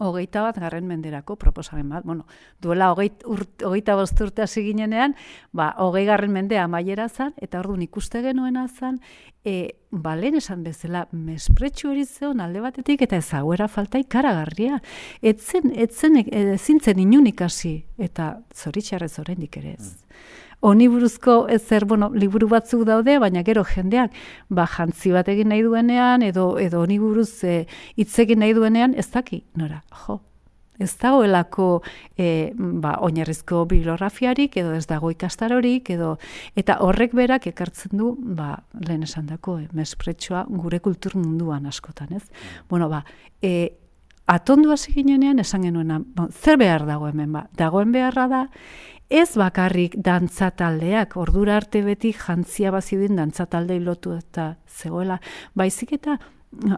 hogeita 0.00 0.42
bat 0.42 0.58
garren 0.58 0.86
menderako 0.88 1.36
proposamen 1.36 1.88
bat. 1.92 2.04
Bueno, 2.04 2.26
duela 2.62 2.90
hogeit, 2.92 3.24
urt, 3.28 3.62
hogeita 3.66 3.96
bosturte 3.98 4.42
hasi 4.42 4.64
ginenean, 4.64 5.14
ba, 5.52 5.70
hogei 5.78 6.06
garren 6.08 6.32
mendea 6.32 6.64
amaiera 6.64 7.08
zan, 7.08 7.34
eta 7.40 7.60
orduan 7.60 7.82
ikuste 7.84 8.22
genuena 8.24 8.66
zan, 8.68 9.00
e, 9.44 9.76
ba, 9.90 10.16
lehen 10.16 10.40
esan 10.40 10.64
bezala, 10.64 11.06
mespretsu 11.12 11.92
hori 11.92 12.06
zeon 12.06 12.40
alde 12.40 12.64
batetik, 12.64 13.04
eta 13.06 13.20
ezaguera 13.20 13.68
falta 13.68 14.00
ikaragarria. 14.00 14.80
Etzen, 15.22 15.72
etzen, 15.76 16.22
e, 16.24 16.58
zintzen 16.58 16.98
inunik 16.98 17.44
hasi, 17.46 17.76
eta 17.98 18.38
zoritxarrez 18.56 19.18
oraindik 19.22 19.60
ere 19.60 19.76
ez. 19.78 19.90
Mm 19.94 20.40
honi 20.60 20.88
buruzko 20.88 21.46
ezer, 21.48 21.84
bueno, 21.84 22.10
liburu 22.14 22.48
batzuk 22.48 22.84
daude, 22.88 23.18
baina 23.18 23.42
gero 23.46 23.64
jendeak 23.64 24.16
ba 24.48 24.66
jantzi 24.68 25.12
bat 25.12 25.28
egin 25.28 25.48
nahi 25.52 25.62
duenean 25.64 26.22
edo 26.22 26.58
edo 26.60 26.82
honi 26.84 26.98
buruz 27.00 27.44
e, 27.44 27.64
hitz 27.96 28.12
egin 28.24 28.42
nahi 28.44 28.56
duenean 28.56 28.94
ez 28.94 29.08
daki 29.10 29.44
nora. 29.56 29.82
Jo. 30.04 30.20
Ez 30.80 30.94
dagoelako 30.96 31.82
e, 32.16 32.52
ba, 32.56 32.94
oinarrizko 33.04 33.66
bibliografiarik 33.68 34.56
edo 34.62 34.72
ez 34.72 34.86
dago 34.88 35.10
ikastarorik 35.12 35.90
edo 35.92 36.14
eta 36.56 36.78
horrek 36.80 37.12
berak 37.16 37.50
ekartzen 37.50 38.00
du 38.00 38.14
ba, 38.16 38.54
lehen 38.86 39.04
esan 39.04 39.28
dako 39.28 39.58
e, 39.60 39.66
mespretsua 39.76 40.46
gure 40.48 40.80
kultur 40.80 41.18
munduan 41.20 41.68
askotan, 41.68 42.16
ez? 42.16 42.24
Bueno, 42.68 42.88
ba, 42.88 43.04
e, 43.42 43.76
atondu 44.30 44.70
hasi 44.72 44.94
ginenean 44.94 45.42
esan 45.42 45.66
genuena, 45.66 46.00
zer 46.30 46.58
behar 46.60 46.86
dago 46.86 47.08
hemen 47.08 47.32
ba? 47.34 47.46
Dagoen 47.58 47.92
beharra 47.92 48.26
da, 48.30 48.42
ez 49.10 49.34
bakarrik 49.38 49.96
dantzataldeak, 49.98 51.16
ordura 51.18 51.56
arte 51.58 51.82
beti 51.82 52.12
jantzia 52.14 52.70
bazidin 52.70 53.18
dantzataldei 53.18 53.80
lotu 53.82 54.14
eta 54.14 54.54
zegoela, 54.68 55.18
baizik 55.54 55.96
eta 55.98 56.18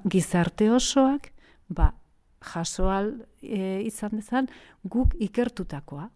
gizarte 0.08 0.70
osoak, 0.72 1.28
ba, 1.68 1.92
jasoal 2.52 3.12
e, 3.42 3.82
izan 3.84 4.16
dezan, 4.16 4.48
guk 4.84 5.14
ikertutakoa, 5.20 6.08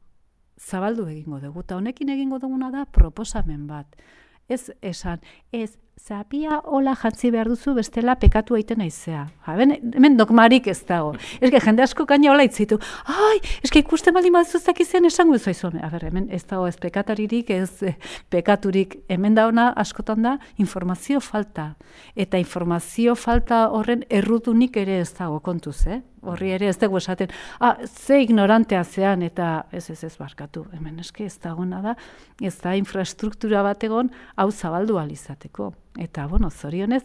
zabaldu 0.56 1.06
egingo 1.12 1.40
dugu, 1.40 1.66
eta 1.66 1.76
honekin 1.76 2.14
egingo 2.16 2.40
duguna 2.40 2.72
da 2.72 2.86
proposamen 2.88 3.66
bat. 3.68 4.00
Ez 4.48 4.70
esan, 4.80 5.18
ez 5.50 5.74
zapia 5.96 6.60
hola 6.70 6.92
jantzi 6.94 7.32
behar 7.34 7.48
duzu 7.50 7.72
bestela 7.74 8.14
pekatu 8.20 8.54
aiten 8.54 8.78
naizea. 8.78 9.24
Ha, 9.42 9.54
ben, 9.58 9.72
hemen 9.94 10.16
dogmarik 10.16 10.68
ez 10.70 10.78
dago. 10.86 11.14
Que 11.40 11.60
jende 11.60 11.82
asko 11.82 12.04
gaina 12.06 12.30
hola 12.30 12.44
itzitu. 12.46 12.78
Ai, 13.10 13.40
que 13.72 13.80
ikusten 13.80 14.14
baldin 14.14 14.36
baduzuzak 14.36 14.80
izan 14.84 15.08
esango 15.08 15.34
ez 15.34 15.48
aizu. 15.48 15.72
A 15.82 15.90
ber, 15.90 16.04
hemen 16.06 16.28
ez 16.30 16.44
dago 16.46 16.68
ez 16.68 16.76
pekataririk, 16.78 17.50
ez 17.50 17.82
eh, 17.82 17.96
pekaturik. 18.30 19.00
Hemen 19.08 19.34
da 19.34 19.48
ona 19.50 19.70
askotan 19.74 20.22
da 20.22 20.36
informazio 20.62 21.20
falta. 21.20 21.72
Eta 22.14 22.38
informazio 22.38 23.16
falta 23.16 23.66
horren 23.74 24.04
errutunik 24.08 24.76
ere 24.76 25.00
ez 25.00 25.10
dago 25.16 25.40
kontuz, 25.40 25.86
eh? 25.86 26.02
Horri 26.26 26.52
ere 26.56 26.68
ez 26.70 26.76
dugu 26.80 26.98
esaten, 27.00 27.32
ah, 27.60 27.76
ze 27.86 28.20
ignorantea 28.22 28.82
zean 28.84 29.22
eta 29.22 29.66
ez 29.72 29.88
ez 29.90 30.02
ez 30.04 30.16
barkatu. 30.18 30.66
Hemen 30.72 30.98
eske 31.00 31.24
ez 31.26 31.36
dagoena 31.42 31.82
da, 31.82 31.96
ez 32.40 32.54
da 32.60 32.74
infrastruktura 32.76 33.62
bat 33.62 33.84
egon 33.84 34.10
hau 34.36 34.50
zabaldu 34.50 34.98
alizateko. 34.98 35.72
Eta, 35.98 36.26
bueno, 36.28 36.50
zorionez, 36.50 37.04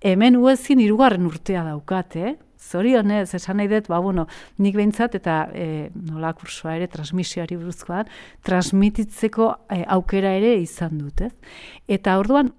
hemen 0.00 0.36
uezin 0.40 0.80
irugarren 0.82 1.28
urtea 1.28 1.62
daukat, 1.68 2.16
eh? 2.16 2.32
Zorionez, 2.62 3.34
esan 3.34 3.58
nahi 3.58 3.68
dut, 3.70 3.88
ba, 3.90 3.98
bueno, 4.02 4.26
nik 4.62 4.76
behintzat, 4.78 5.16
eta 5.18 5.36
e, 5.54 5.90
nola 6.10 6.32
kursua 6.38 6.76
ere, 6.78 6.88
transmisioari 6.90 7.58
buruzkoan, 7.58 8.10
transmititzeko 8.46 9.48
e, 9.70 9.82
aukera 9.96 10.34
ere 10.38 10.54
izan 10.62 10.98
dut, 10.98 11.24
ez? 11.26 11.32
Eta 11.90 12.18
orduan, 12.22 12.52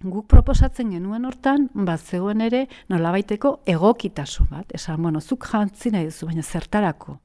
guk 0.00 0.26
proposatzen 0.32 0.90
genuen 0.94 1.26
hortan, 1.28 1.66
bat 1.74 2.00
zegoen 2.00 2.40
ere, 2.40 2.62
nolabaiteko 2.88 3.52
egokitasun 3.68 4.48
bat. 4.50 4.72
Esan, 4.74 5.02
bueno, 5.02 5.20
zuk 5.20 5.44
jantzi 5.50 5.92
nahi 5.92 6.08
duzu, 6.08 6.30
baina 6.30 6.42
zertarako. 6.42 7.18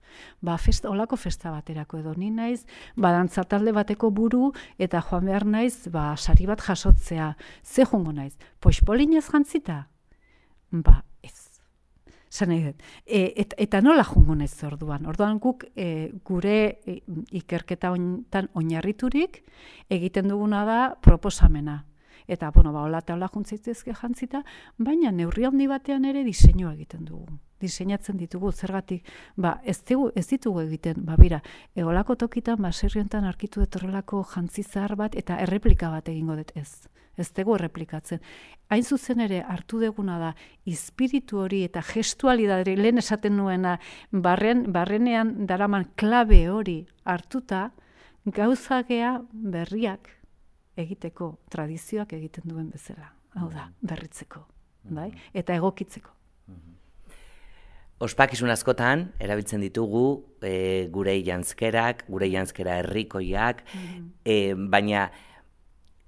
Ba, 0.43 0.57
festa, 0.59 0.89
olako 0.91 1.15
festa 1.15 1.51
baterako 1.51 2.01
edo 2.01 2.13
ni 2.17 2.29
naiz, 2.31 2.65
ba, 2.95 3.13
talde 3.47 3.71
bateko 3.71 4.11
buru, 4.11 4.51
eta 4.77 5.01
joan 5.01 5.25
behar 5.25 5.45
naiz, 5.45 5.87
ba, 5.87 6.15
sari 6.17 6.45
bat 6.45 6.61
jasotzea. 6.61 7.35
Ze 7.63 7.85
jungo 7.85 8.11
naiz? 8.11 8.35
Pois 8.59 8.81
polinez 8.81 9.25
jantzita? 9.31 9.87
Ba. 10.71 11.03
Zan. 12.35 12.51
E, 12.51 12.73
et, 13.05 13.53
eta 13.57 13.79
nola 13.79 14.03
jungo 14.03 14.35
naiz 14.35 14.63
orduan? 14.67 15.05
Orduan 15.07 15.39
guk 15.39 15.63
e, 15.75 16.11
gure 16.27 16.81
e, 16.83 16.99
ikerketa 17.31 17.93
ontan 17.95 18.49
oinarriturik 18.53 19.39
egiten 19.87 20.27
duguna 20.27 20.65
da 20.67 20.79
proposamena 20.99 21.85
eta, 22.27 22.51
bueno, 22.51 22.73
ba, 22.73 22.83
hola 22.83 23.01
eta 23.03 23.13
hola 23.13 23.29
juntzaitezke 23.33 23.93
jantzita, 23.93 24.43
baina 24.77 25.11
neurri 25.11 25.45
handi 25.45 25.67
batean 25.67 26.05
ere 26.05 26.23
diseinua 26.23 26.73
egiten 26.73 27.05
dugu. 27.05 27.39
Diseinatzen 27.61 28.17
ditugu, 28.17 28.51
zergatik, 28.51 29.05
ba, 29.37 29.59
ez, 29.63 29.79
dugu, 29.87 30.09
ez 30.15 30.27
ditugu 30.27 30.65
egiten, 30.65 31.05
ba, 31.05 31.15
bira, 31.19 31.41
egolako 31.75 32.15
tokitan, 32.25 32.61
ba, 32.61 32.71
serriontan 32.71 33.25
arkitu 33.25 33.63
etorrelako 33.63 34.25
jantzizar 34.33 34.95
bat, 34.95 35.15
eta 35.15 35.39
erreplika 35.45 35.89
bat 35.89 36.09
egingo 36.11 36.35
dut 36.41 36.51
ez 36.55 36.87
ez 37.17 37.31
dugu 37.33 37.55
erreplikatzen. 37.55 38.19
Hain 38.69 38.83
zuzen 38.83 39.21
ere 39.23 39.41
hartu 39.47 39.79
deguna 39.79 40.17
da 40.19 40.31
espiritu 40.67 41.39
hori 41.43 41.63
eta 41.67 41.83
gestualidadari 41.85 42.75
lehen 42.79 42.99
esaten 43.01 43.37
nuena 43.37 43.77
barren, 44.11 44.65
barrenean 44.73 45.35
daraman 45.47 45.87
klabe 45.95 46.45
hori 46.49 46.81
hartuta 47.05 47.69
gauzagea 48.25 49.19
berriak 49.31 50.09
egiteko, 50.77 51.35
tradizioak 51.51 52.13
egiten 52.17 52.49
duen 52.49 52.69
bezala. 52.73 53.11
Hau 53.35 53.49
da, 53.51 53.69
berritzeko, 53.83 54.45
bai? 54.95 55.09
eta 55.33 55.55
egokitzeko. 55.55 56.11
Ospakizun 58.05 58.51
askotan, 58.51 59.05
erabiltzen 59.23 59.61
ditugu 59.63 60.07
e, 60.43 60.87
gure 60.91 61.13
jantzkerak, 61.23 62.03
gure 62.11 62.27
jantzkera 62.27 62.81
herrikoiak, 62.81 63.63
e, 64.27 64.35
baina 64.53 65.05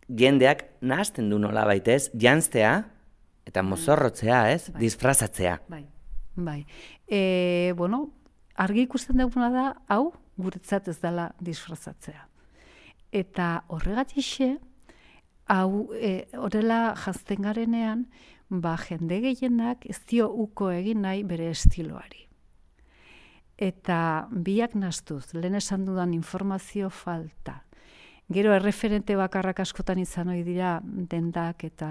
jendeak 0.08 0.66
nahazten 0.82 1.30
du 1.32 1.40
nola 1.40 1.64
baitez, 1.68 2.10
jantztea, 2.12 2.74
eta 3.48 3.64
mm. 3.64 3.72
mozorrotzea, 3.72 4.42
ez, 4.52 4.68
bai. 4.74 4.82
disfrazatzea. 4.84 5.58
Bai, 5.72 5.86
bai. 6.36 6.60
E, 7.08 7.72
bueno, 7.80 8.10
argi 8.60 8.84
ikusten 8.84 9.24
duguna 9.24 9.50
da, 9.54 9.68
hau, 9.88 10.12
guretzat 10.38 10.92
ez 10.92 11.00
dela 11.00 11.32
disfrazatzea. 11.40 12.27
Eta 13.12 13.64
horregatixe, 13.68 14.58
hau, 15.48 15.94
e, 15.96 16.28
horrela 16.36 16.96
jazten 17.00 17.46
garenean, 17.48 18.08
ba, 18.50 18.78
jende 18.78 19.20
gehienak 19.24 19.86
ez 19.90 20.00
dio 20.08 20.30
uko 20.32 20.72
egin 20.72 21.02
nahi 21.06 21.24
bere 21.24 21.50
estiloari. 21.52 22.28
Eta 23.58 24.28
biak 24.32 24.76
nastuz, 24.76 25.34
lehen 25.34 25.56
esan 25.56 25.86
dudan 25.88 26.14
informazio 26.14 26.90
falta, 26.90 27.64
Gero 28.28 28.52
erreferente 28.52 29.16
bakarrak 29.16 29.62
askotan 29.64 30.02
izan 30.02 30.34
ohi 30.34 30.42
dira 30.44 30.78
dendak 30.84 31.64
eta 31.64 31.90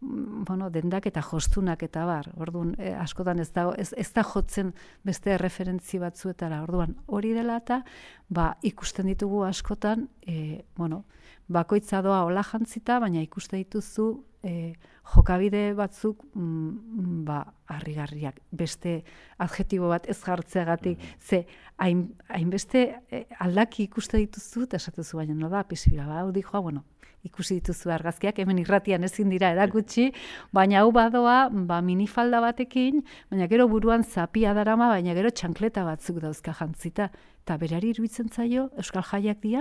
mm, 0.00 0.44
bueno, 0.48 0.70
dendak 0.72 1.10
eta 1.10 1.20
jostunak 1.20 1.82
eta 1.84 2.06
bar. 2.08 2.30
Orduan 2.40 2.72
eh, 2.78 2.94
askotan 2.96 3.42
ez 3.44 3.50
da 3.52 3.66
ez, 3.76 3.90
ez 3.92 4.08
da 4.16 4.24
jotzen 4.24 4.72
beste 5.04 5.34
erreferentzi 5.36 6.00
batzuetara. 6.00 6.62
Orduan 6.64 6.96
hori 7.06 7.34
dela 7.36 7.58
eta 7.60 7.82
ba, 8.28 8.54
ikusten 8.62 9.12
ditugu 9.12 9.44
askotan 9.44 10.08
eh, 10.26 10.64
bueno, 10.76 11.04
bakoitza 11.48 12.02
doa 12.02 12.24
hola 12.26 12.42
jantzita, 12.42 12.98
baina 13.00 13.22
ikuste 13.22 13.58
dituzu 13.60 14.06
e, 14.42 14.74
jokabide 15.14 15.74
batzuk 15.78 16.24
mm, 16.34 17.22
ba, 17.26 17.42
harrigarriak. 17.70 18.40
Beste 18.50 18.98
adjetibo 19.42 19.90
bat 19.92 20.08
ez 20.10 20.18
jartzeagatik, 20.22 20.98
mm 20.98 21.14
ze 21.20 21.44
hainbeste 21.76 22.82
e, 23.12 23.24
aldaki 23.44 23.84
ikuste 23.84 24.18
dituzu, 24.18 24.64
eta 24.64 24.78
esatezu 24.80 25.18
baina 25.18 25.34
no 25.34 25.50
da, 25.52 25.62
pisibila, 25.64 26.06
ba, 26.06 26.20
hau 26.22 26.32
dijoa, 26.32 26.62
bueno, 26.64 26.84
ikusi 27.26 27.58
dituzu 27.60 27.90
argazkiak, 27.92 28.38
hemen 28.38 28.60
irratian 28.62 29.04
ezin 29.04 29.30
dira 29.32 29.50
erakutsi, 29.54 30.10
baina 30.56 30.80
hau 30.82 30.92
badoa, 30.94 31.48
ba, 31.50 31.80
minifalda 31.84 32.40
batekin, 32.44 33.02
baina 33.30 33.48
gero 33.50 33.68
buruan 33.68 34.04
zapia 34.04 34.54
darama, 34.54 34.88
baina 34.94 35.14
gero 35.18 35.30
txankleta 35.30 35.84
batzuk 35.84 36.22
dauzka 36.22 36.54
jantzita. 36.56 37.10
Eta 37.46 37.60
berari 37.62 37.92
iruditzen 37.92 38.26
zaio, 38.26 38.64
Euskal 38.74 39.04
Jaiak 39.06 39.38
dira, 39.38 39.60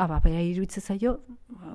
aba, 0.00 0.22
bera 0.24 0.40
iruditzen 0.40 0.80
zaio, 0.80 1.10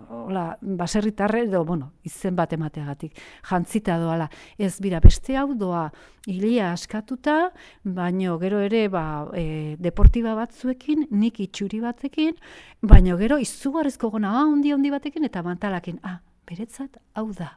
hola, 0.10 0.56
baserritarre 0.82 1.44
edo, 1.46 1.62
bueno, 1.70 1.92
izen 2.02 2.34
bat 2.34 2.56
emateagatik, 2.58 3.22
jantzita 3.46 4.00
doala. 4.02 4.26
Ez 4.58 4.72
bira, 4.82 4.98
beste 5.06 5.38
hau 5.38 5.54
doa, 5.54 5.84
hilia 6.26 6.72
askatuta, 6.72 7.52
baino 7.86 8.40
gero 8.42 8.66
ere, 8.66 8.88
ba, 8.90 9.06
e, 9.38 9.78
deportiba 9.78 10.34
batzuekin, 10.42 11.06
nik 11.14 11.44
itxuri 11.46 11.86
batekin, 11.86 12.42
baino 12.82 13.22
gero 13.22 13.38
izugarrizko 13.38 14.10
gona, 14.18 14.34
ah, 14.42 14.48
ondi, 14.50 14.74
ondi 14.74 14.90
batekin, 14.90 15.30
eta 15.30 15.46
mantalakin, 15.46 16.02
ah, 16.02 16.24
beretzat, 16.50 16.98
hau 17.14 17.30
da. 17.38 17.54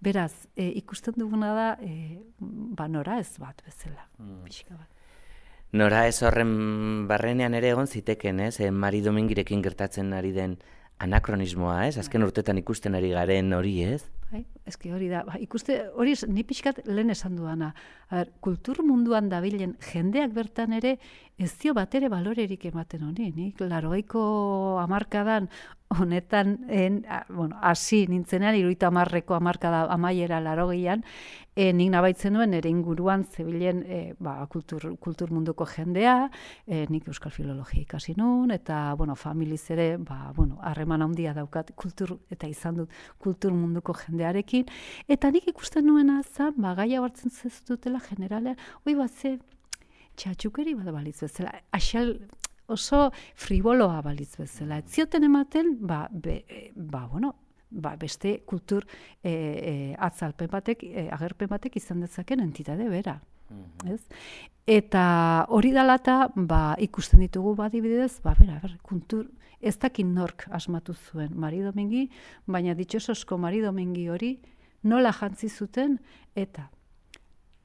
Beraz, 0.00 0.46
e, 0.56 0.72
ikusten 0.80 1.20
duguna 1.20 1.52
da, 1.52 1.72
e, 1.84 2.22
ba, 2.40 2.88
nora 2.88 3.20
ez 3.20 3.34
bat 3.36 3.60
bezala, 3.68 4.08
mm. 4.16 4.46
pixka 4.48 4.80
bat. 4.80 4.97
Nora 5.72 6.06
ez 6.08 6.22
horren 6.24 7.06
barrenean 7.08 7.54
ere 7.54 7.68
egon 7.74 7.86
ziteken, 7.86 8.40
ez? 8.40 8.54
E, 8.60 8.70
Mari 8.70 9.02
Domingirekin 9.04 9.60
gertatzen 9.62 10.14
ari 10.16 10.32
den 10.32 10.56
anakronismoa, 10.98 11.86
ez? 11.86 11.98
Azken 12.00 12.24
bai. 12.24 12.30
urtetan 12.30 12.60
ikusten 12.60 12.96
ari 12.96 13.10
garen 13.12 13.52
hori, 13.52 13.74
ez? 13.84 14.02
Bai, 14.32 14.46
ezki 14.68 14.92
hori 14.94 15.08
da. 15.10 15.24
Ba, 15.26 15.38
ikuste, 15.42 15.78
hori 15.96 16.14
ni 16.28 16.44
pixkat 16.44 16.82
lehen 16.86 17.10
esan 17.14 17.36
duana. 17.36 17.72
Ber, 18.10 18.30
kultur 18.44 18.82
munduan 18.86 19.28
dabilen 19.28 19.76
jendeak 19.92 20.32
bertan 20.36 20.76
ere 20.76 20.96
ez 21.38 21.52
dio 21.62 21.74
bat 21.74 21.94
ere 21.94 22.08
balorerik 22.12 22.64
ematen 22.70 23.04
honi. 23.08 23.32
Nik 23.36 23.60
laroiko 23.60 24.22
amarkadan 24.82 25.48
honetan, 25.88 26.66
en, 26.68 27.04
a, 27.08 27.24
bueno, 27.28 27.56
hasi 27.62 28.06
nintzenean, 28.06 28.54
iruita 28.54 28.88
amarreko 28.88 29.34
amarkada 29.34 29.86
amaiera 29.92 30.40
larogeian, 30.40 31.04
e, 31.56 31.72
nik 31.72 31.90
nabaitzen 31.94 32.36
duen 32.36 32.52
ere 32.54 32.68
inguruan 32.68 33.24
zebilen 33.24 33.80
e, 33.86 34.00
ba, 34.20 34.34
kultur, 34.52 34.84
kultur 35.00 35.32
munduko 35.32 35.64
jendea, 35.66 36.28
e, 36.66 36.84
nik 36.92 37.08
euskal 37.08 37.32
filologia 37.32 37.80
ikasi 37.82 38.14
nun, 38.18 38.50
eta, 38.52 38.94
bueno, 38.98 39.16
familiz 39.16 39.62
ere, 39.70 39.96
ba, 39.96 40.32
bueno, 40.36 40.58
harreman 40.60 41.06
handia 41.06 41.32
daukat 41.34 41.72
kultur, 41.74 42.18
eta 42.30 42.50
izan 42.50 42.82
dut 42.82 42.92
kultur 43.18 43.56
munduko 43.56 43.96
jendearekin, 43.96 44.57
eta 45.08 45.30
nik 45.34 45.48
ikusten 45.52 45.86
nuena 45.86 46.22
za, 46.22 46.50
ba, 46.56 46.74
gaia 46.78 47.02
hartzen 47.02 47.30
zezutela 47.30 48.00
generalea, 48.08 48.56
oi 48.86 48.94
bat 48.98 49.12
ze, 49.12 49.36
txatxukeri 50.18 50.74
bat 50.78 50.92
balitz 50.94 51.20
bezala, 51.22 51.52
axal, 51.72 52.16
oso 52.68 53.08
friboloa 53.38 54.00
balitz 54.04 54.34
bezala. 54.38 54.80
Ez 54.82 54.92
zioten 54.92 55.24
ematen, 55.28 55.76
ba, 55.80 56.06
be, 56.10 56.42
ba 56.76 57.06
bueno, 57.10 57.34
ba, 57.70 57.94
beste 57.96 58.40
kultur 58.46 58.86
e, 59.22 59.30
e, 59.30 59.72
atzalpen 59.98 60.50
batek, 60.52 60.84
e, 60.84 61.08
agerpen 61.14 61.50
batek 61.50 61.80
izan 61.80 62.04
dezaken 62.04 62.44
entitade 62.44 62.88
bera. 62.88 63.18
Mhm. 63.50 63.94
Ez? 63.94 64.00
Eta 64.68 65.02
hori 65.56 65.72
dalata, 65.72 66.28
ba, 66.36 66.74
ikusten 66.84 67.24
ditugu 67.24 67.54
badibidez, 67.56 68.18
ba, 68.24 68.34
bera, 68.38 68.58
ber, 68.62 68.76
kultur, 68.84 69.28
ez 69.60 69.76
dakin 69.78 70.14
nork 70.14 70.46
asmatu 70.50 70.94
zuen 70.94 71.34
Mari 71.34 71.62
Domingi, 71.62 72.08
baina 72.46 72.74
ditxososko 72.74 73.38
Mari 73.38 73.60
Domingi 73.60 74.08
hori 74.08 74.38
nola 74.82 75.12
jantzi 75.12 75.48
zuten, 75.48 75.98
eta 76.34 76.70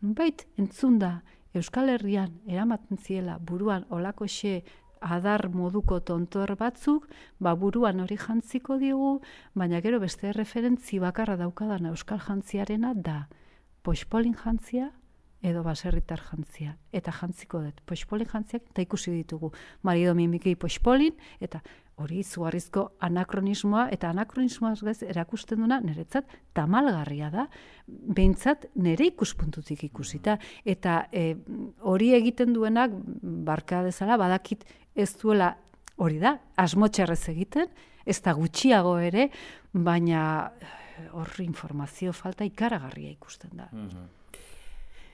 bait 0.01 0.47
entzunda 0.57 1.21
Euskal 1.53 1.89
Herrian 1.93 2.39
eramaten 2.49 2.97
ziela 2.97 3.37
buruan 3.37 3.85
olako 3.89 4.25
xe 4.25 4.63
adar 5.03 5.49
moduko 5.49 5.99
tontor 5.99 6.55
batzuk, 6.57 7.07
ba 7.39 7.53
buruan 7.53 7.99
hori 7.99 8.17
jantziko 8.17 8.79
digu, 8.79 9.19
baina 9.53 9.81
gero 9.81 9.99
beste 9.99 10.31
referentzi 10.33 10.99
bakarra 10.99 11.35
daukadan 11.37 11.85
euskal 11.91 12.19
jantziarena 12.19 12.93
da 12.95 13.27
poispolin 13.83 14.33
jantzia 14.33 14.91
edo 15.43 15.61
baserritar 15.63 16.21
jantzia. 16.23 16.77
Eta 16.95 17.11
jantziko 17.11 17.59
dut, 17.65 17.81
poispolin 17.85 18.29
jantziak 18.31 18.69
eta 18.71 18.81
ikusi 18.81 19.11
ditugu. 19.11 19.51
Marido 19.83 20.15
mimiki 20.15 20.55
poispolin, 20.55 21.17
eta 21.43 21.59
hori 22.01 22.19
izugarrizko 22.23 22.87
anakronismoa, 23.05 23.87
eta 23.93 24.09
anakronismoa 24.09 24.73
ez 24.89 25.03
erakusten 25.05 25.61
duna 25.61 25.79
niretzat 25.83 26.29
tamalgarria 26.57 27.29
da, 27.33 27.47
behintzat 27.87 28.65
nire 28.75 29.07
ikuspuntutik 29.11 29.83
ikusita. 29.89 30.37
Eta 30.65 31.03
e, 31.11 31.35
hori 31.81 32.13
egiten 32.17 32.53
duenak, 32.55 32.95
barka 33.21 33.83
dezala, 33.85 34.17
badakit 34.17 34.65
ez 34.95 35.11
duela 35.21 35.53
hori 36.01 36.19
da, 36.21 36.37
asmotxarrez 36.57 37.21
egiten, 37.29 37.69
ez 38.05 38.19
da 38.23 38.33
gutxiago 38.35 38.97
ere, 38.99 39.29
baina 39.73 40.23
eh, 40.59 41.07
horri 41.13 41.45
informazio 41.45 42.13
falta 42.13 42.45
ikaragarria 42.45 43.13
ikusten 43.13 43.57
da. 43.57 43.69
Mhm. 43.71 44.11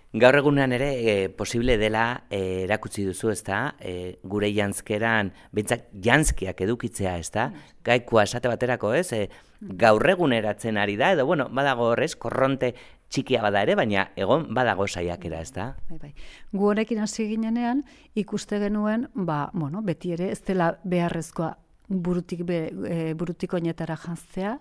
Gaur 0.10 0.40
egunean 0.40 0.72
ere 0.74 0.88
e, 0.98 1.30
posible 1.30 1.76
dela 1.78 2.24
e, 2.34 2.64
erakutsi 2.64 3.04
duzu, 3.06 3.30
ez 3.30 3.44
da, 3.46 3.76
e, 3.78 4.18
gure 4.26 4.48
jantzkeran, 4.50 5.30
bintzak 5.54 5.84
jantzkiak 5.94 6.64
edukitzea, 6.66 7.14
ez 7.22 7.30
da, 7.30 7.52
mm. 7.52 7.76
gaikua 7.86 8.24
esate 8.26 8.50
baterako, 8.50 8.96
ez, 8.98 9.12
e, 9.14 9.28
gaur 9.62 10.02
eguneratzen 10.10 10.80
ari 10.82 10.96
da, 10.98 11.12
edo, 11.14 11.28
bueno, 11.30 11.46
badago 11.54 11.92
horrez, 11.92 12.16
korronte 12.18 12.72
txikia 13.14 13.44
bada 13.46 13.62
ere, 13.62 13.76
baina 13.78 14.08
egon 14.18 14.48
badago 14.58 14.88
saiakera, 14.88 15.44
ez 15.46 15.54
da? 15.54 15.68
Bai, 15.92 16.00
bai. 16.02 16.12
Gu 16.58 16.72
honekin 16.72 17.04
hasi 17.06 17.28
ginenean, 17.30 17.84
ikuste 18.18 18.58
genuen, 18.64 19.06
ba, 19.14 19.52
bueno, 19.54 19.84
beti 19.86 20.16
ere, 20.18 20.32
ez 20.34 20.42
dela 20.48 20.72
beharrezkoa 20.90 21.52
burutik, 21.90 22.42
be, 22.50 22.64
e, 22.90 23.14
burutik 23.14 23.54
oinetara 23.54 23.98
jantzea, 23.98 24.58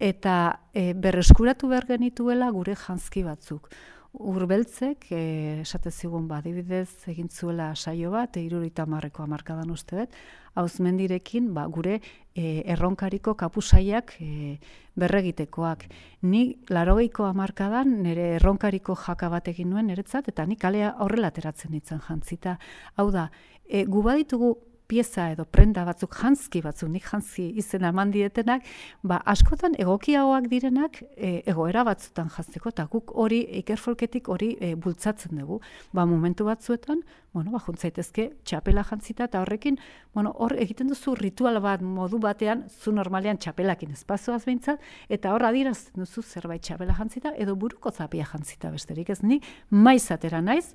eta 0.00 0.34
e, 0.74 0.94
berreskuratu 0.98 1.70
behar 1.70 1.86
genituela 1.86 2.50
gure 2.50 2.74
jantzki 2.74 3.22
batzuk. 3.22 3.70
Urbeltzek, 4.12 5.06
e, 5.14 5.60
esate 5.62 5.90
zigun 5.90 6.26
badibidez 6.28 7.06
egin 7.10 7.28
zuela 7.30 7.70
saio 7.76 8.10
bat, 8.10 8.36
e, 8.36 8.42
irurita 8.42 8.86
marreko 8.86 9.22
amarkadan 9.22 9.70
uste 9.70 9.96
dut, 10.00 10.16
hauzmendirekin 10.58 11.52
ba, 11.54 11.66
gure 11.70 12.00
e, 12.34 12.62
erronkariko 12.74 13.36
kapusaiak 13.38 14.16
e, 14.20 14.58
berregitekoak. 14.98 15.86
Ni 16.26 16.42
larogeiko 16.68 17.28
amarkadan 17.28 18.00
nire 18.02 18.34
erronkariko 18.40 18.96
jaka 18.98 19.30
bat 19.30 19.48
egin 19.48 19.70
nuen 19.70 19.86
niretzat, 19.86 20.28
eta 20.28 20.46
ni 20.46 20.56
kalea 20.56 20.96
horrela 20.98 21.30
ateratzen 21.30 21.70
ditzen 21.72 22.02
jantzita. 22.08 22.58
Hau 22.96 23.10
da, 23.14 23.30
e, 23.64 23.84
gu 23.86 24.02
baditugu 24.02 24.56
pieza 24.90 25.28
edo 25.30 25.46
prenda 25.46 25.84
batzuk 25.86 26.16
jantzki 26.18 26.62
batzuk, 26.64 26.90
nik 26.90 27.06
jantzki 27.06 27.46
izena 27.62 27.92
eman 27.94 28.10
dietenak, 28.14 28.66
ba, 29.06 29.20
askotan 29.34 29.76
egokiagoak 29.78 30.50
direnak 30.50 31.00
e, 31.16 31.40
egoera 31.52 31.84
batzutan 31.86 32.30
jantzeko, 32.34 32.74
eta 32.74 32.88
guk 32.90 33.14
hori, 33.24 33.40
ikerfolketik 33.62 34.30
hori 34.34 34.52
e, 34.58 34.74
bultzatzen 34.74 35.38
dugu. 35.38 35.60
Ba, 35.96 36.06
momentu 36.10 36.48
batzuetan, 36.48 37.04
bueno, 37.32 37.52
ba, 37.54 37.60
juntzaitezke 37.62 38.26
txapela 38.44 38.82
jantzita, 38.86 39.28
eta 39.30 39.40
horrekin, 39.44 39.78
bueno, 40.14 40.32
hor 40.42 40.56
egiten 40.58 40.90
duzu 40.90 41.14
ritual 41.14 41.60
bat 41.62 41.82
modu 41.82 42.18
batean, 42.22 42.64
zu 42.68 42.92
normalean 42.92 43.38
txapelakin 43.38 43.94
espazioaz 43.94 44.42
behintzat, 44.48 44.82
eta 45.08 45.34
hor 45.34 45.46
adirazten 45.46 46.02
duzu 46.02 46.22
zerbait 46.22 46.62
txapela 46.66 46.96
jantzita, 46.98 47.34
edo 47.38 47.54
buruko 47.54 47.92
zapia 47.92 48.26
jantzita 48.26 48.72
besterik 48.74 49.14
ez, 49.14 49.20
ni 49.22 49.40
maiz 49.70 50.10
atera 50.10 50.42
naiz, 50.42 50.74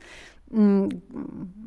mm, 0.51 0.87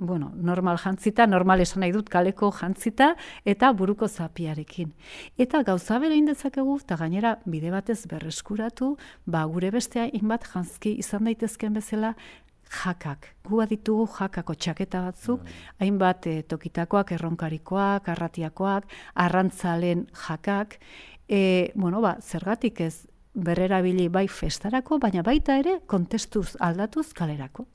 bueno, 0.08 0.32
normal 0.34 0.78
jantzita, 0.78 1.26
normal 1.26 1.60
esan 1.60 1.84
nahi 1.84 1.92
dut 1.92 2.08
kaleko 2.08 2.50
jantzita, 2.50 3.14
eta 3.44 3.72
buruko 3.72 4.08
zapiarekin. 4.08 4.94
Eta 5.36 5.62
gauza 5.68 5.98
bere 5.98 6.16
indezakegu, 6.16 6.80
eta 6.80 6.96
gainera 6.96 7.38
bide 7.44 7.70
batez 7.70 8.06
berreskuratu, 8.08 8.96
ba, 9.26 9.44
gure 9.44 9.70
bestea 9.70 10.08
inbat 10.12 10.48
jantzki 10.48 10.96
izan 10.98 11.28
daitezken 11.28 11.76
bezala, 11.76 12.14
jakak. 12.68 13.34
Gu 13.44 13.64
ditugu 13.66 14.06
jakako 14.18 14.54
txaketa 14.54 15.02
batzuk, 15.02 15.42
mm. 15.42 15.68
hainbat 15.80 16.26
e, 16.26 16.42
tokitakoak, 16.42 17.12
erronkarikoak, 17.12 18.08
arratiakoak, 18.08 18.84
arrantzalen 19.14 20.06
jakak, 20.26 20.78
e, 21.28 21.72
bueno, 21.74 22.00
ba, 22.00 22.16
zergatik 22.20 22.80
ez 22.80 23.06
berrerabili 23.34 24.08
bai 24.08 24.26
festarako, 24.28 24.98
baina 24.98 25.22
baita 25.22 25.58
ere 25.58 25.80
kontestuz 25.86 26.56
aldatuz 26.60 27.12
kalerako. 27.14 27.66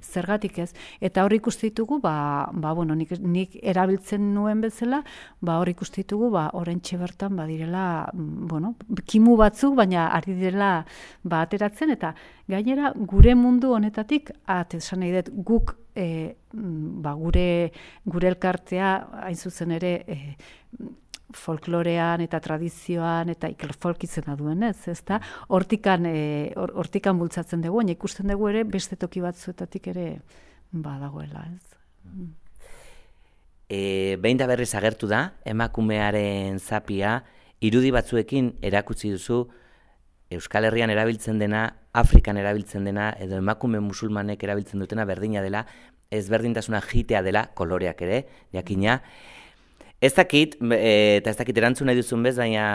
Zergatik 0.00 0.58
ez. 0.62 0.70
Eta 1.04 1.24
hor 1.24 1.34
ikuste 1.36 1.68
ditugu, 1.68 1.98
ba, 2.00 2.48
ba, 2.52 2.72
bueno, 2.76 2.94
nik, 2.96 3.12
nik 3.20 3.56
erabiltzen 3.60 4.30
nuen 4.34 4.62
bezala, 4.64 5.02
ba, 5.44 5.58
hor 5.60 5.68
ikuste 5.68 6.02
ditugu, 6.02 6.30
ba, 6.32 6.48
orentxe 6.56 6.96
bertan, 7.00 7.36
badirela, 7.36 7.84
bueno, 8.14 8.74
kimu 9.04 9.36
batzuk, 9.40 9.76
baina 9.76 10.08
ari 10.16 10.38
direla, 10.38 10.70
ba, 11.22 11.42
ateratzen, 11.44 11.92
eta 11.96 12.14
gainera, 12.48 12.92
gure 12.96 13.34
mundu 13.36 13.74
honetatik, 13.76 14.32
at, 14.46 14.78
esan 14.78 15.04
nahi 15.04 15.12
dut, 15.18 15.32
guk, 15.50 15.74
e, 15.94 16.08
ba, 16.52 17.12
gure, 17.18 17.48
gure 18.08 18.32
elkartea, 18.32 18.94
hain 19.26 19.36
zuzen 19.36 19.76
ere, 19.76 19.92
e, 20.08 20.36
folklorean 21.34 22.22
eta 22.24 22.40
tradizioan 22.40 23.28
eta 23.34 23.50
ikerfolk 23.52 24.04
izena 24.06 24.34
duen, 24.36 24.62
ez, 24.64 24.88
ezta? 24.88 25.20
Hortikan, 25.52 26.06
e, 26.08 26.52
hortikan 26.56 27.18
bultzatzen 27.20 27.62
dugu, 27.64 27.82
baina 27.82 27.92
ikusten 27.92 28.32
dugu 28.32 28.48
ere 28.48 28.64
beste 28.64 28.96
toki 28.96 29.20
batzuetatik 29.24 29.90
ere 29.92 30.08
badagoela, 30.72 31.44
ez? 31.52 31.78
E, 33.68 34.16
behin 34.20 34.40
da 34.40 34.48
berriz 34.48 34.72
agertu 34.74 35.08
da, 35.10 35.34
emakumearen 35.44 36.58
zapia, 36.58 37.18
irudi 37.60 37.92
batzuekin 37.92 38.54
erakutsi 38.64 39.12
duzu, 39.12 39.46
Euskal 40.32 40.66
Herrian 40.68 40.90
erabiltzen 40.92 41.38
dena, 41.40 41.62
Afrikan 41.96 42.36
erabiltzen 42.36 42.84
dena, 42.84 43.14
edo 43.20 43.38
emakume 43.40 43.80
musulmanek 43.80 44.42
erabiltzen 44.44 44.80
dutena 44.80 45.06
berdina 45.08 45.40
dela, 45.44 45.64
ezberdintasuna 46.12 46.80
jitea 46.84 47.22
dela, 47.24 47.46
koloreak 47.56 48.00
ere, 48.04 48.22
jakina, 48.52 48.98
Ez 50.00 50.14
dakit, 50.14 50.54
e, 50.62 51.18
eta 51.18 51.30
ez 51.30 51.38
dakit 51.38 51.56
erantzun 51.58 51.88
nahi 51.90 51.98
duzun 51.98 52.22
bez, 52.22 52.36
baina 52.38 52.66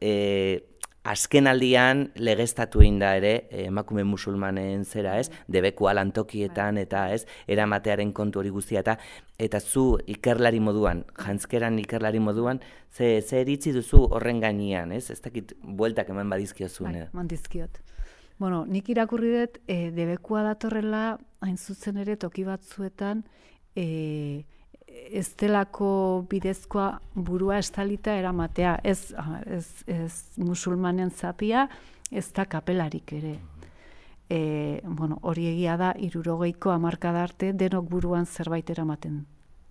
e, 0.00 0.62
azken 1.04 1.48
aldian 1.48 2.06
legeztatu 2.16 2.80
egin 2.80 2.98
da 3.00 3.14
ere 3.16 3.32
emakume 3.66 4.04
musulmanen 4.04 4.84
zera, 4.84 5.18
ez? 5.20 5.28
Debeku 5.48 5.88
alantokietan 5.88 6.80
eta 6.80 7.06
ez, 7.12 7.24
eramatearen 7.48 8.12
kontu 8.16 8.40
hori 8.40 8.52
guztia 8.52 8.80
eta 8.80 8.96
eta 9.40 9.60
zu 9.60 9.98
ikerlari 10.12 10.60
moduan, 10.60 11.04
jantzkeran 11.16 11.78
ikerlari 11.80 12.20
moduan, 12.20 12.60
ze, 12.92 13.20
ze 13.20 13.40
eritzi 13.40 13.72
duzu 13.72 14.02
horren 14.10 14.40
gainean, 14.40 14.92
ez? 14.92 15.10
Ez 15.10 15.20
dakit 15.20 15.54
bueltak 15.62 16.08
eman 16.12 16.32
badizkiozun. 16.32 16.96
Bai, 17.12 17.26
dizkiot. 17.28 17.80
Bueno, 18.40 18.64
nik 18.64 18.88
irakurri 18.88 19.34
dut, 19.34 19.60
e, 19.68 19.90
debekua 19.92 20.42
datorrela, 20.48 21.18
hain 21.44 21.56
zuzen 21.56 22.00
ere 22.00 22.16
toki 22.16 22.44
batzuetan, 22.44 23.24
e, 23.76 24.44
ez 25.10 25.28
delako 25.38 26.24
bidezkoa 26.30 27.00
burua 27.14 27.58
estalita 27.58 28.14
eramatea, 28.18 28.78
ez, 28.84 29.12
ez, 29.46 29.66
ez 29.86 30.12
musulmanen 30.36 31.10
zapia, 31.10 31.68
ez 32.10 32.26
da 32.36 32.44
kapelarik 32.44 33.12
ere. 33.12 33.38
E, 34.30 34.80
bueno, 34.84 35.18
hori 35.22 35.48
egia 35.50 35.76
da, 35.76 35.94
irurogeiko 35.98 36.70
amarkada 36.70 37.24
arte 37.26 37.52
denok 37.52 37.88
buruan 37.90 38.26
zerbait 38.26 38.70
eramaten 38.70 39.24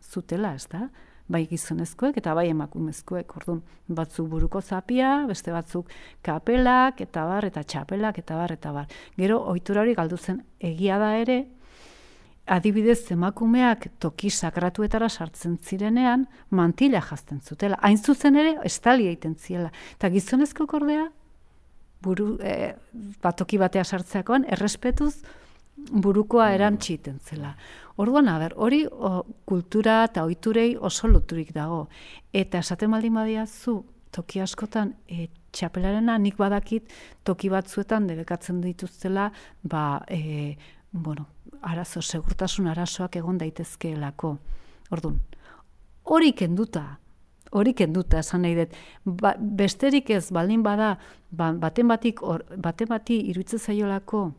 zutela, 0.03 0.53
ez 0.55 0.67
da? 0.71 0.89
bai 1.29 1.43
gizonezkoek 1.49 2.17
eta 2.17 2.33
bai 2.33 2.47
emakumezkoek, 2.49 3.35
orduan 3.37 3.61
batzuk 3.99 4.27
buruko 4.31 4.61
zapia, 4.61 5.11
beste 5.29 5.53
batzuk 5.53 5.91
kapelak, 6.25 7.03
eta 7.05 7.25
bar, 7.29 7.45
eta 7.45 7.63
txapelak, 7.63 8.17
eta 8.23 8.37
bar, 8.39 8.53
eta 8.57 8.73
bar. 8.73 8.95
Gero, 9.17 9.37
ohitura 9.51 9.83
hori 9.85 9.93
galdu 9.97 10.17
zen 10.17 10.41
egia 10.71 10.97
da 11.01 11.13
ere, 11.21 11.43
adibidez 12.49 13.11
emakumeak 13.13 13.87
toki 14.01 14.29
sakratuetara 14.29 15.09
sartzen 15.09 15.57
zirenean, 15.57 16.25
mantila 16.49 17.01
jazten 17.01 17.41
zutela. 17.41 17.77
Hain 17.85 17.97
zuzen 17.97 18.35
ere, 18.39 18.55
estali 18.65 19.07
egiten 19.11 19.35
ziela. 19.37 19.69
Eta 19.97 20.09
gizonezko 20.13 20.67
kordea, 20.67 21.09
buru, 22.01 22.31
e, 22.41 22.73
batoki 23.21 23.59
batea 23.61 23.83
sartzeakoan, 23.83 24.47
errespetuz 24.49 25.13
burukoa 25.91 26.49
mm. 26.49 26.55
erantxiten 26.57 27.19
zela. 27.23 27.53
Orduan, 27.99 28.29
aber, 28.31 28.55
hori 28.55 28.85
o, 28.89 29.23
kultura 29.45 30.03
eta 30.07 30.23
ohiturei 30.27 30.73
oso 30.75 31.07
loturik 31.11 31.53
dago. 31.55 31.87
Eta 32.33 32.63
esaten 32.63 32.91
baldin 32.95 33.17
badia 33.19 33.45
zu, 33.47 33.81
toki 34.15 34.41
askotan, 34.41 34.95
e, 35.07 35.27
txapelarena 35.53 36.17
nik 36.21 36.37
badakit 36.39 36.89
toki 37.27 37.49
batzuetan 37.51 38.07
debekatzen 38.09 38.61
dituztela, 38.63 39.29
ba, 39.63 40.01
e, 40.07 40.55
bueno, 40.91 41.27
arazo, 41.61 42.01
segurtasun 42.01 42.67
arazoak 42.67 43.15
egon 43.19 43.37
daitezkeelako. 43.37 44.37
Orduan, 44.91 45.19
hori 46.03 46.31
kenduta, 46.33 46.83
hori 47.51 47.73
kenduta, 47.73 48.19
esan 48.19 48.43
nahi 48.45 48.55
dut, 48.57 48.75
ba, 49.05 49.35
besterik 49.39 50.09
ez 50.13 50.29
baldin 50.33 50.63
bada, 50.63 50.95
ba, 51.31 51.51
baten 51.53 51.87
batik, 51.87 52.23
or, 52.23 52.45
baten 52.57 52.89
bati 52.89 53.19
iruitze 53.31 53.59
zaiolako, 53.59 54.29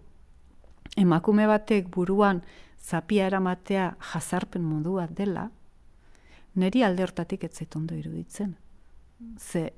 emakume 0.98 1.46
batek 1.50 1.90
buruan 1.94 2.42
zapia 2.80 3.26
eramatea 3.26 3.94
jazarpen 4.12 4.62
modua 4.64 5.06
dela, 5.06 5.50
neri 6.54 6.82
alde 6.82 7.04
hortatik 7.04 7.44
ez 7.44 7.66
ondo 7.74 7.94
iruditzen. 7.94 8.56
Ze, 9.38 9.72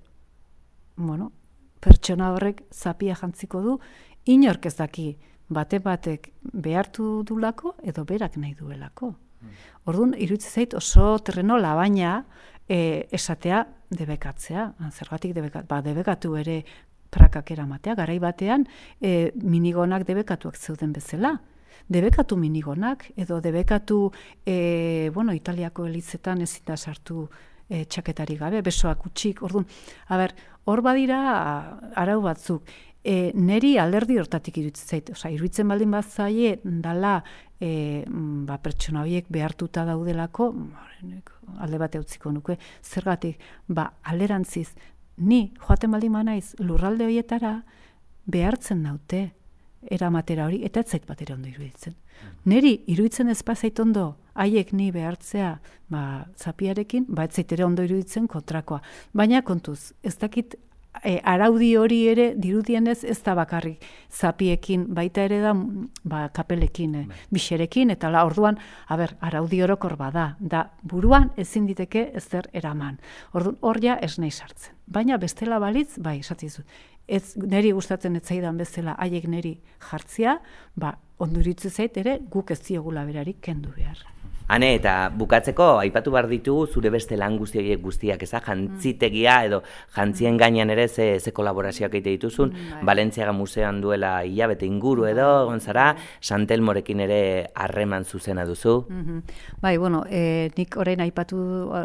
bueno, 0.96 1.32
pertsona 1.80 2.32
horrek 2.32 2.62
zapia 2.72 3.14
jantziko 3.14 3.60
du, 3.60 3.78
inork 4.24 4.66
ez 4.66 4.76
daki, 4.76 5.16
bate 5.48 5.78
batek 5.78 6.30
behartu 6.42 7.22
dulako 7.26 7.76
edo 7.82 8.04
berak 8.04 8.36
nahi 8.36 8.54
duelako. 8.54 9.14
Hmm. 9.40 9.60
Orduan, 9.90 10.14
iruditzen 10.14 10.50
zait 10.62 10.74
oso 10.74 11.18
terreno 11.18 11.58
labaina 11.58 12.22
e, 12.68 13.06
esatea 13.10 13.64
debekatzea. 13.90 14.72
Zergatik 14.90 15.34
debekat, 15.34 15.66
ba, 15.68 15.80
debekatu 15.82 16.36
ere 16.40 16.62
prakak 17.12 17.50
eramatea, 17.52 17.96
garai 17.98 18.18
batean 18.22 18.66
e, 19.00 19.32
minigonak 19.42 20.06
debekatuak 20.08 20.56
zeuden 20.56 20.92
bezala. 20.96 21.36
Debekatu 21.92 22.38
minigonak, 22.38 23.08
edo 23.18 23.40
debekatu, 23.42 24.06
e, 24.46 25.10
bueno, 25.14 25.34
italiako 25.34 25.88
elitzetan 25.90 26.40
ezin 26.46 26.64
da 26.66 26.76
sartu 26.76 27.26
e, 27.68 27.84
txaketari 27.84 28.38
gabe, 28.40 28.62
besoak 28.64 29.04
utxik, 29.10 29.42
orduan, 29.42 29.66
haber, 30.08 30.32
hor 30.64 30.82
badira 30.84 31.18
arau 31.98 32.20
batzuk, 32.22 32.70
e, 33.04 33.32
neri 33.34 33.76
alderdi 33.78 34.18
hortatik 34.20 34.58
iruditzen 34.60 34.88
zait, 34.88 35.10
osea, 35.14 35.32
iruditzen 35.34 35.68
baldin 35.68 35.90
bat 35.94 36.08
zaie, 36.08 36.56
dala, 36.62 37.18
e, 37.60 38.04
ba, 38.06 38.58
pertsona 38.62 39.02
horiek 39.02 39.28
behartuta 39.32 39.84
daudelako, 39.88 40.52
alde 41.62 41.82
bate 41.82 42.00
utziko 42.02 42.32
nuke, 42.32 42.58
zergatik, 42.82 43.42
ba, 43.68 43.90
alderantziz, 44.02 44.70
ni, 45.18 45.52
joaten 45.66 45.92
baldin 45.92 46.18
naiz 46.24 46.54
lurralde 46.60 47.06
horietara, 47.08 47.60
behartzen 48.24 48.82
naute, 48.86 49.30
eramatera 49.90 50.46
hori, 50.46 50.60
eta 50.62 50.80
ez 50.80 50.92
zait 50.94 51.06
batera 51.08 51.34
ondo 51.34 51.48
iruditzen. 51.50 51.96
Neri, 52.46 52.76
iruditzen 52.92 53.32
ez 53.32 53.40
bazait 53.42 53.78
ondo, 53.82 54.12
haiek 54.38 54.70
ni 54.78 54.92
behartzea, 54.94 55.56
ba, 55.90 56.02
zapiarekin, 56.38 57.08
ba, 57.08 57.26
ez 57.26 57.34
zait 57.34 57.52
ere 57.52 57.66
ondo 57.66 57.82
iruditzen 57.82 58.28
kontrakoa. 58.30 58.78
Baina 59.12 59.42
kontuz, 59.42 59.92
ez 60.06 60.14
dakit 60.22 60.54
e, 61.04 61.20
araudi 61.24 61.76
hori 61.76 61.98
ere 62.08 62.32
dirudienez 62.36 63.02
ez 63.04 63.18
da 63.24 63.34
bakarrik 63.34 63.84
zapiekin, 64.12 64.86
baita 64.94 65.24
ere 65.24 65.40
da 65.42 65.52
ba, 66.04 66.26
kapelekin, 66.34 66.94
eh, 66.94 67.06
bixerekin, 67.32 67.90
eta 67.90 68.10
la 68.10 68.24
orduan, 68.28 68.58
a 68.88 68.96
ber, 68.96 69.16
araudi 69.20 69.62
orokor 69.62 69.96
bada, 69.96 70.36
da 70.38 70.66
buruan 70.82 71.30
ezin 71.36 71.66
diteke 71.66 72.10
ezer 72.14 72.48
eraman. 72.52 73.00
Orduan, 73.32 73.56
hor 73.60 73.80
ja 73.82 73.98
ez 74.00 74.18
nahi 74.18 74.30
sartzen. 74.30 74.76
Baina 74.86 75.16
bestela 75.16 75.58
balitz, 75.58 75.96
bai, 75.98 76.18
esatizu, 76.20 76.62
ez 77.08 77.36
neri 77.36 77.72
gustatzen 77.72 78.16
ez 78.16 78.24
zaidan 78.26 78.58
bezala 78.60 78.96
haiek 78.98 79.28
neri 79.28 79.56
jartzia, 79.90 80.40
ba, 80.76 80.96
onduritzu 81.18 81.70
zait 81.70 81.96
ere 81.96 82.18
guk 82.30 82.50
ez 82.50 82.60
diogula 82.66 83.04
berarik 83.08 83.40
kendu 83.40 83.72
behar. 83.76 83.98
Hane, 84.52 84.74
eta 84.76 85.08
bukatzeko, 85.16 85.78
aipatu 85.80 86.12
behar 86.12 86.26
ditugu 86.28 86.66
zure 86.68 86.90
beste 86.92 87.16
lan 87.16 87.38
guztiak 87.40 87.80
guztiak, 87.80 88.20
eza, 88.26 88.42
jantzitegia 88.44 89.38
edo 89.46 89.62
jantzien 89.96 90.36
gainean 90.36 90.68
ere 90.74 90.84
ze, 90.88 91.06
ze 91.20 91.32
kolaborazioak 91.32 91.94
egite 91.94 92.12
dituzun, 92.18 92.50
mm, 92.52 92.72
bai. 92.74 92.82
Balentziaga 92.90 93.32
Museoan 93.32 93.80
duela 93.80 94.10
hilabete 94.28 94.66
inguru 94.68 95.06
edo, 95.08 95.28
bai. 95.38 95.46
gonzara, 95.54 95.86
Santelmorekin 96.20 97.00
ere 97.00 97.20
harreman 97.54 98.04
zuzena 98.04 98.44
duzu. 98.44 98.84
Mm 98.90 99.22
Bai, 99.62 99.76
bueno, 99.78 100.02
e, 100.10 100.50
nik 100.56 100.76
orain 100.76 101.00
aipatu, 101.00 101.38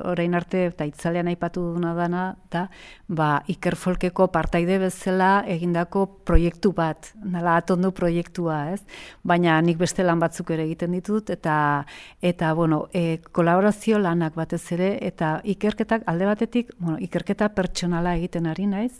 orain 0.09 0.33
arte, 0.35 0.65
eta 0.71 0.85
itzalean 0.89 1.27
aipatu 1.29 1.61
duna 1.75 1.93
dana, 1.93 2.25
da, 2.51 2.65
ba, 3.07 3.43
ikerfolkeko 3.47 4.27
partaide 4.33 4.79
bezala 4.81 5.45
egindako 5.47 6.05
proiektu 6.25 6.73
bat, 6.73 7.13
nala 7.23 7.55
atondu 7.61 7.93
proiektua, 7.93 8.73
ez? 8.73 8.81
Baina 9.23 9.61
nik 9.61 9.77
beste 9.77 10.03
lan 10.03 10.19
batzuk 10.19 10.51
ere 10.51 10.65
egiten 10.65 10.97
ditut, 10.97 11.29
eta 11.29 11.85
eta 12.21 12.56
bueno, 12.57 12.87
e, 12.91 13.21
kolaborazio 13.31 13.99
lanak 14.01 14.35
batez 14.35 14.63
ere 14.73 14.89
eta 15.05 15.37
ikerketak 15.45 16.07
alde 16.09 16.25
batetik, 16.25 16.73
bueno, 16.79 16.97
ikerketa 17.07 17.51
pertsonala 17.53 18.15
egiten 18.17 18.49
ari 18.49 18.65
naiz, 18.71 18.95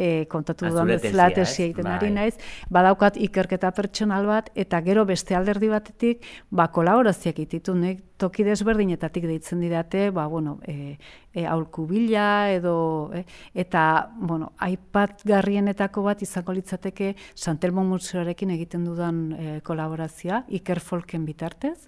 e, 0.00 0.26
kontatu 0.32 0.68
dudan 0.68 0.88
bezala 0.94 1.28
tesia 1.34 1.66
egiten 1.66 1.86
bai. 1.86 1.96
ari 1.98 2.10
naiz, 2.14 2.34
badaukat 2.72 3.18
ikerketa 3.20 3.70
pertsonal 3.76 4.28
bat, 4.28 4.50
eta 4.58 4.80
gero 4.86 5.04
beste 5.08 5.36
alderdi 5.36 5.68
batetik, 5.72 6.24
ba, 6.50 6.70
kolaborazioak 6.72 7.42
ititu, 7.44 7.74
nek, 7.76 8.00
toki 8.20 8.44
desberdinetatik 8.44 9.24
deitzen 9.28 9.62
didate, 9.64 10.08
ba, 10.16 10.26
bueno, 10.28 10.58
e, 10.68 10.96
e, 11.32 11.44
aulku 11.48 11.86
bila, 11.88 12.50
edo, 12.52 12.74
e, 13.16 13.24
eta, 13.64 13.84
bueno, 14.16 14.52
aipat 14.60 15.24
garrienetako 15.28 16.04
bat 16.08 16.24
izango 16.24 16.56
litzateke 16.56 17.14
Santelmo 17.34 17.84
Museoarekin 17.88 18.56
egiten 18.56 18.84
dudan 18.88 19.22
e, 19.32 19.60
kolaborazioa, 19.64 20.44
Iker 20.60 20.80
Folken 20.84 21.24
bitartez, 21.28 21.78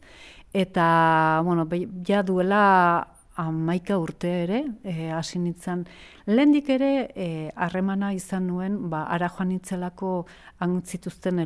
eta 0.52 1.40
bueno, 1.44 1.66
ja 2.06 2.22
duela 2.22 2.62
amaika 3.36 3.96
urte 3.96 4.30
ere, 4.42 4.58
e, 4.84 5.10
hasi 5.10 5.38
nintzen, 5.40 5.86
lehendik 6.26 6.68
ere 6.74 6.90
e, 7.16 7.28
harremana 7.56 8.12
izan 8.12 8.46
nuen, 8.50 8.76
ba, 8.92 9.06
ara 9.08 9.30
joan 9.32 9.48
nintzelako 9.54 10.10
antzituzten 10.62 11.40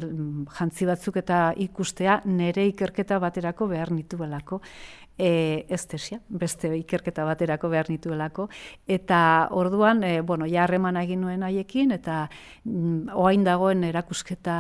jantzi 0.59 0.89
batzuk 0.89 1.21
eta 1.23 1.53
ikustea 1.63 2.21
nere 2.27 2.67
ikerketa 2.73 3.21
baterako 3.23 3.71
behar 3.71 3.95
nituelako 3.95 4.61
e, 5.19 5.67
estesia, 5.73 6.21
beste 6.29 6.71
ikerketa 6.77 7.25
baterako 7.25 7.71
behar 7.73 7.91
nituelako. 7.91 8.49
Eta 8.87 9.49
orduan, 9.57 10.03
e, 10.05 10.21
bueno, 10.21 10.47
ja 10.47 10.65
harreman 10.65 10.99
egin 11.01 11.23
nuen 11.25 11.43
haiekin, 11.47 11.93
eta 11.97 12.27
mm, 12.65 13.17
oain 13.17 13.45
dagoen 13.45 13.85
erakusketa 13.89 14.57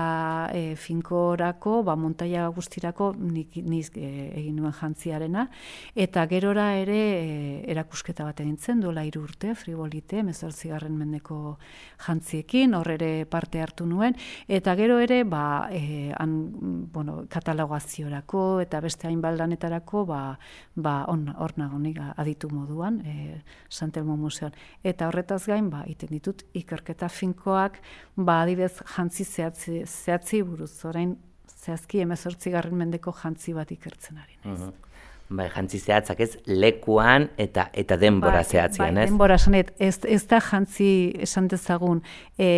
e, 0.54 0.62
finkorako, 0.80 1.82
ba, 1.86 1.96
montaia 1.96 2.46
guztirako 2.48 3.12
nik, 3.20 3.58
niz 3.66 3.90
e, 3.94 4.10
egin 4.42 4.56
nuen 4.60 4.74
jantziarena, 4.76 5.46
eta 5.94 6.26
gerora 6.30 6.72
ere 6.80 7.00
e, 7.16 7.26
erakusketa 7.72 8.24
bat 8.24 8.40
egin 8.44 8.56
zen, 8.56 8.80
duela 8.80 9.04
urte, 9.16 9.54
fribolite, 9.54 10.22
mezortzigarren 10.26 10.96
mendeko 10.96 11.58
jantziekin, 12.06 12.74
hor 12.74 12.90
ere 12.96 13.24
parte 13.30 13.60
hartu 13.62 13.86
nuen, 13.86 14.16
eta 14.48 14.74
gero 14.76 14.98
ere, 15.00 15.22
ba, 15.24 15.68
e, 15.70 16.12
an, 16.16 16.34
bueno, 16.92 17.22
katalogaziorako, 17.30 18.60
eta 18.64 18.80
beste 18.80 19.06
hain 19.08 19.20
baldanetarako, 19.22 20.04
ba, 20.08 20.20
ba, 20.74 21.04
on, 21.08 21.28
hor 21.36 21.54
nagonik 21.56 22.00
aditu 22.16 22.50
moduan, 22.52 23.00
e, 23.06 23.42
Santelmo 23.68 24.16
Museoan. 24.16 24.56
Eta 24.84 25.08
horretaz 25.08 25.44
gain, 25.46 25.70
ba, 25.70 25.84
iten 25.86 26.12
ditut, 26.12 26.44
ikerketa 26.54 27.08
finkoak, 27.08 27.80
ba, 28.16 28.42
adibez, 28.42 28.74
jantzi 28.96 29.24
zehatzi, 29.24 29.84
zehatzi 29.86 30.42
buruz, 30.42 30.74
orain, 30.84 31.16
zehazki 31.66 32.02
emezortzi 32.04 32.52
garren 32.54 32.76
mendeko 32.78 33.14
jantzi 33.22 33.54
bat 33.56 33.72
ikertzen 33.74 34.22
ari. 34.22 34.38
Uh 34.44 34.72
Bai, 35.26 35.48
jantzi 35.50 35.80
zehatzak 35.82 36.20
ez, 36.22 36.28
lekuan 36.46 37.24
eta 37.42 37.64
eta 37.74 37.96
denbora 37.98 38.44
bai, 38.44 38.46
zehatzian, 38.46 38.94
bai, 38.94 39.02
ez? 39.02 39.10
denbora 39.10 39.38
sanet, 39.42 39.72
ez, 39.82 39.96
ez 40.06 40.20
da 40.30 40.38
jantzi 40.38 40.90
esan 41.26 41.48
dezagun 41.50 41.98
e, 42.38 42.50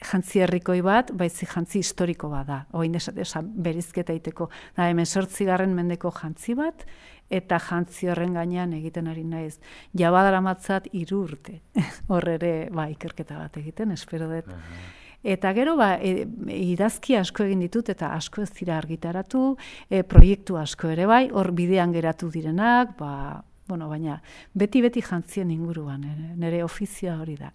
jantzi 0.00 0.40
herrikoi 0.40 0.78
bat, 0.84 1.12
baizi 1.12 1.44
jantzi 1.50 1.82
historiko 1.84 2.30
bada. 2.32 2.62
Oin 2.72 2.96
esan 2.96 3.50
berizketa 3.60 4.16
iteko. 4.16 4.48
Da, 4.78 4.88
hemen 4.88 5.04
sortzigarren 5.04 5.76
mendeko 5.76 6.14
jantzi 6.22 6.56
bat, 6.56 6.86
eta 7.30 7.58
jantzi 7.62 8.10
horren 8.10 8.36
gainean 8.36 8.72
egiten 8.76 9.08
ari 9.10 9.24
naiz. 9.24 9.58
Jabadara 9.96 10.40
matzat 10.44 10.86
irurte, 10.92 11.60
horre 12.12 12.36
ere, 12.38 12.52
ba, 12.72 12.88
ikerketa 12.92 13.38
bat 13.38 13.58
egiten, 13.62 13.92
espero 13.96 14.30
dut. 14.30 14.52
Eta 15.26 15.50
gero, 15.56 15.74
ba, 15.78 15.96
e, 15.98 16.26
idazki 16.54 17.16
asko 17.18 17.48
egin 17.48 17.64
ditut, 17.64 17.88
eta 17.90 18.12
asko 18.14 18.44
ez 18.44 18.52
dira 18.54 18.76
argitaratu, 18.78 19.56
e, 19.90 20.04
proiektu 20.06 20.58
asko 20.60 20.92
ere 20.92 21.08
bai, 21.10 21.24
hor 21.32 21.50
bidean 21.56 21.94
geratu 21.96 22.30
direnak, 22.30 22.94
ba, 23.00 23.42
bueno, 23.66 23.88
baina 23.90 24.20
beti-beti 24.54 25.02
jantzien 25.02 25.50
inguruan, 25.50 26.04
nire 26.38 26.62
ofizioa 26.62 27.16
hori 27.24 27.34
da. 27.40 27.50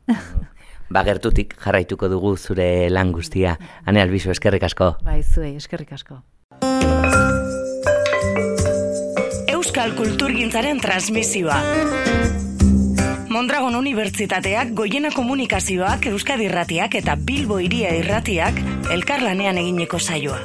ba, 0.91 1.05
gertutik 1.07 1.55
jarraituko 1.61 2.11
dugu 2.11 2.35
zure 2.35 2.89
lan 2.91 3.15
guztia. 3.15 3.55
Hane 3.85 4.03
albizu, 4.03 4.33
eskerrik 4.35 4.67
asko. 4.67 4.97
Bai, 5.07 5.21
zuei, 5.23 5.55
eskerrik 5.55 5.95
asko. 5.95 6.19
Euskal 9.81 9.97
Kulturgintzaren 9.97 10.77
transmisioa. 10.77 11.55
Mondragon 13.33 13.73
Unibertsitateak, 13.79 14.75
Goiena 14.77 15.09
Komunikazioak, 15.09 16.05
Euskadi 16.11 16.45
Irratiak 16.45 16.99
eta 16.99 17.15
Bilbo 17.17 17.57
Iria 17.57 17.89
Irratiak 17.97 18.61
elkarlanean 18.93 19.57
egineko 19.57 19.97
saioa. 19.97 20.37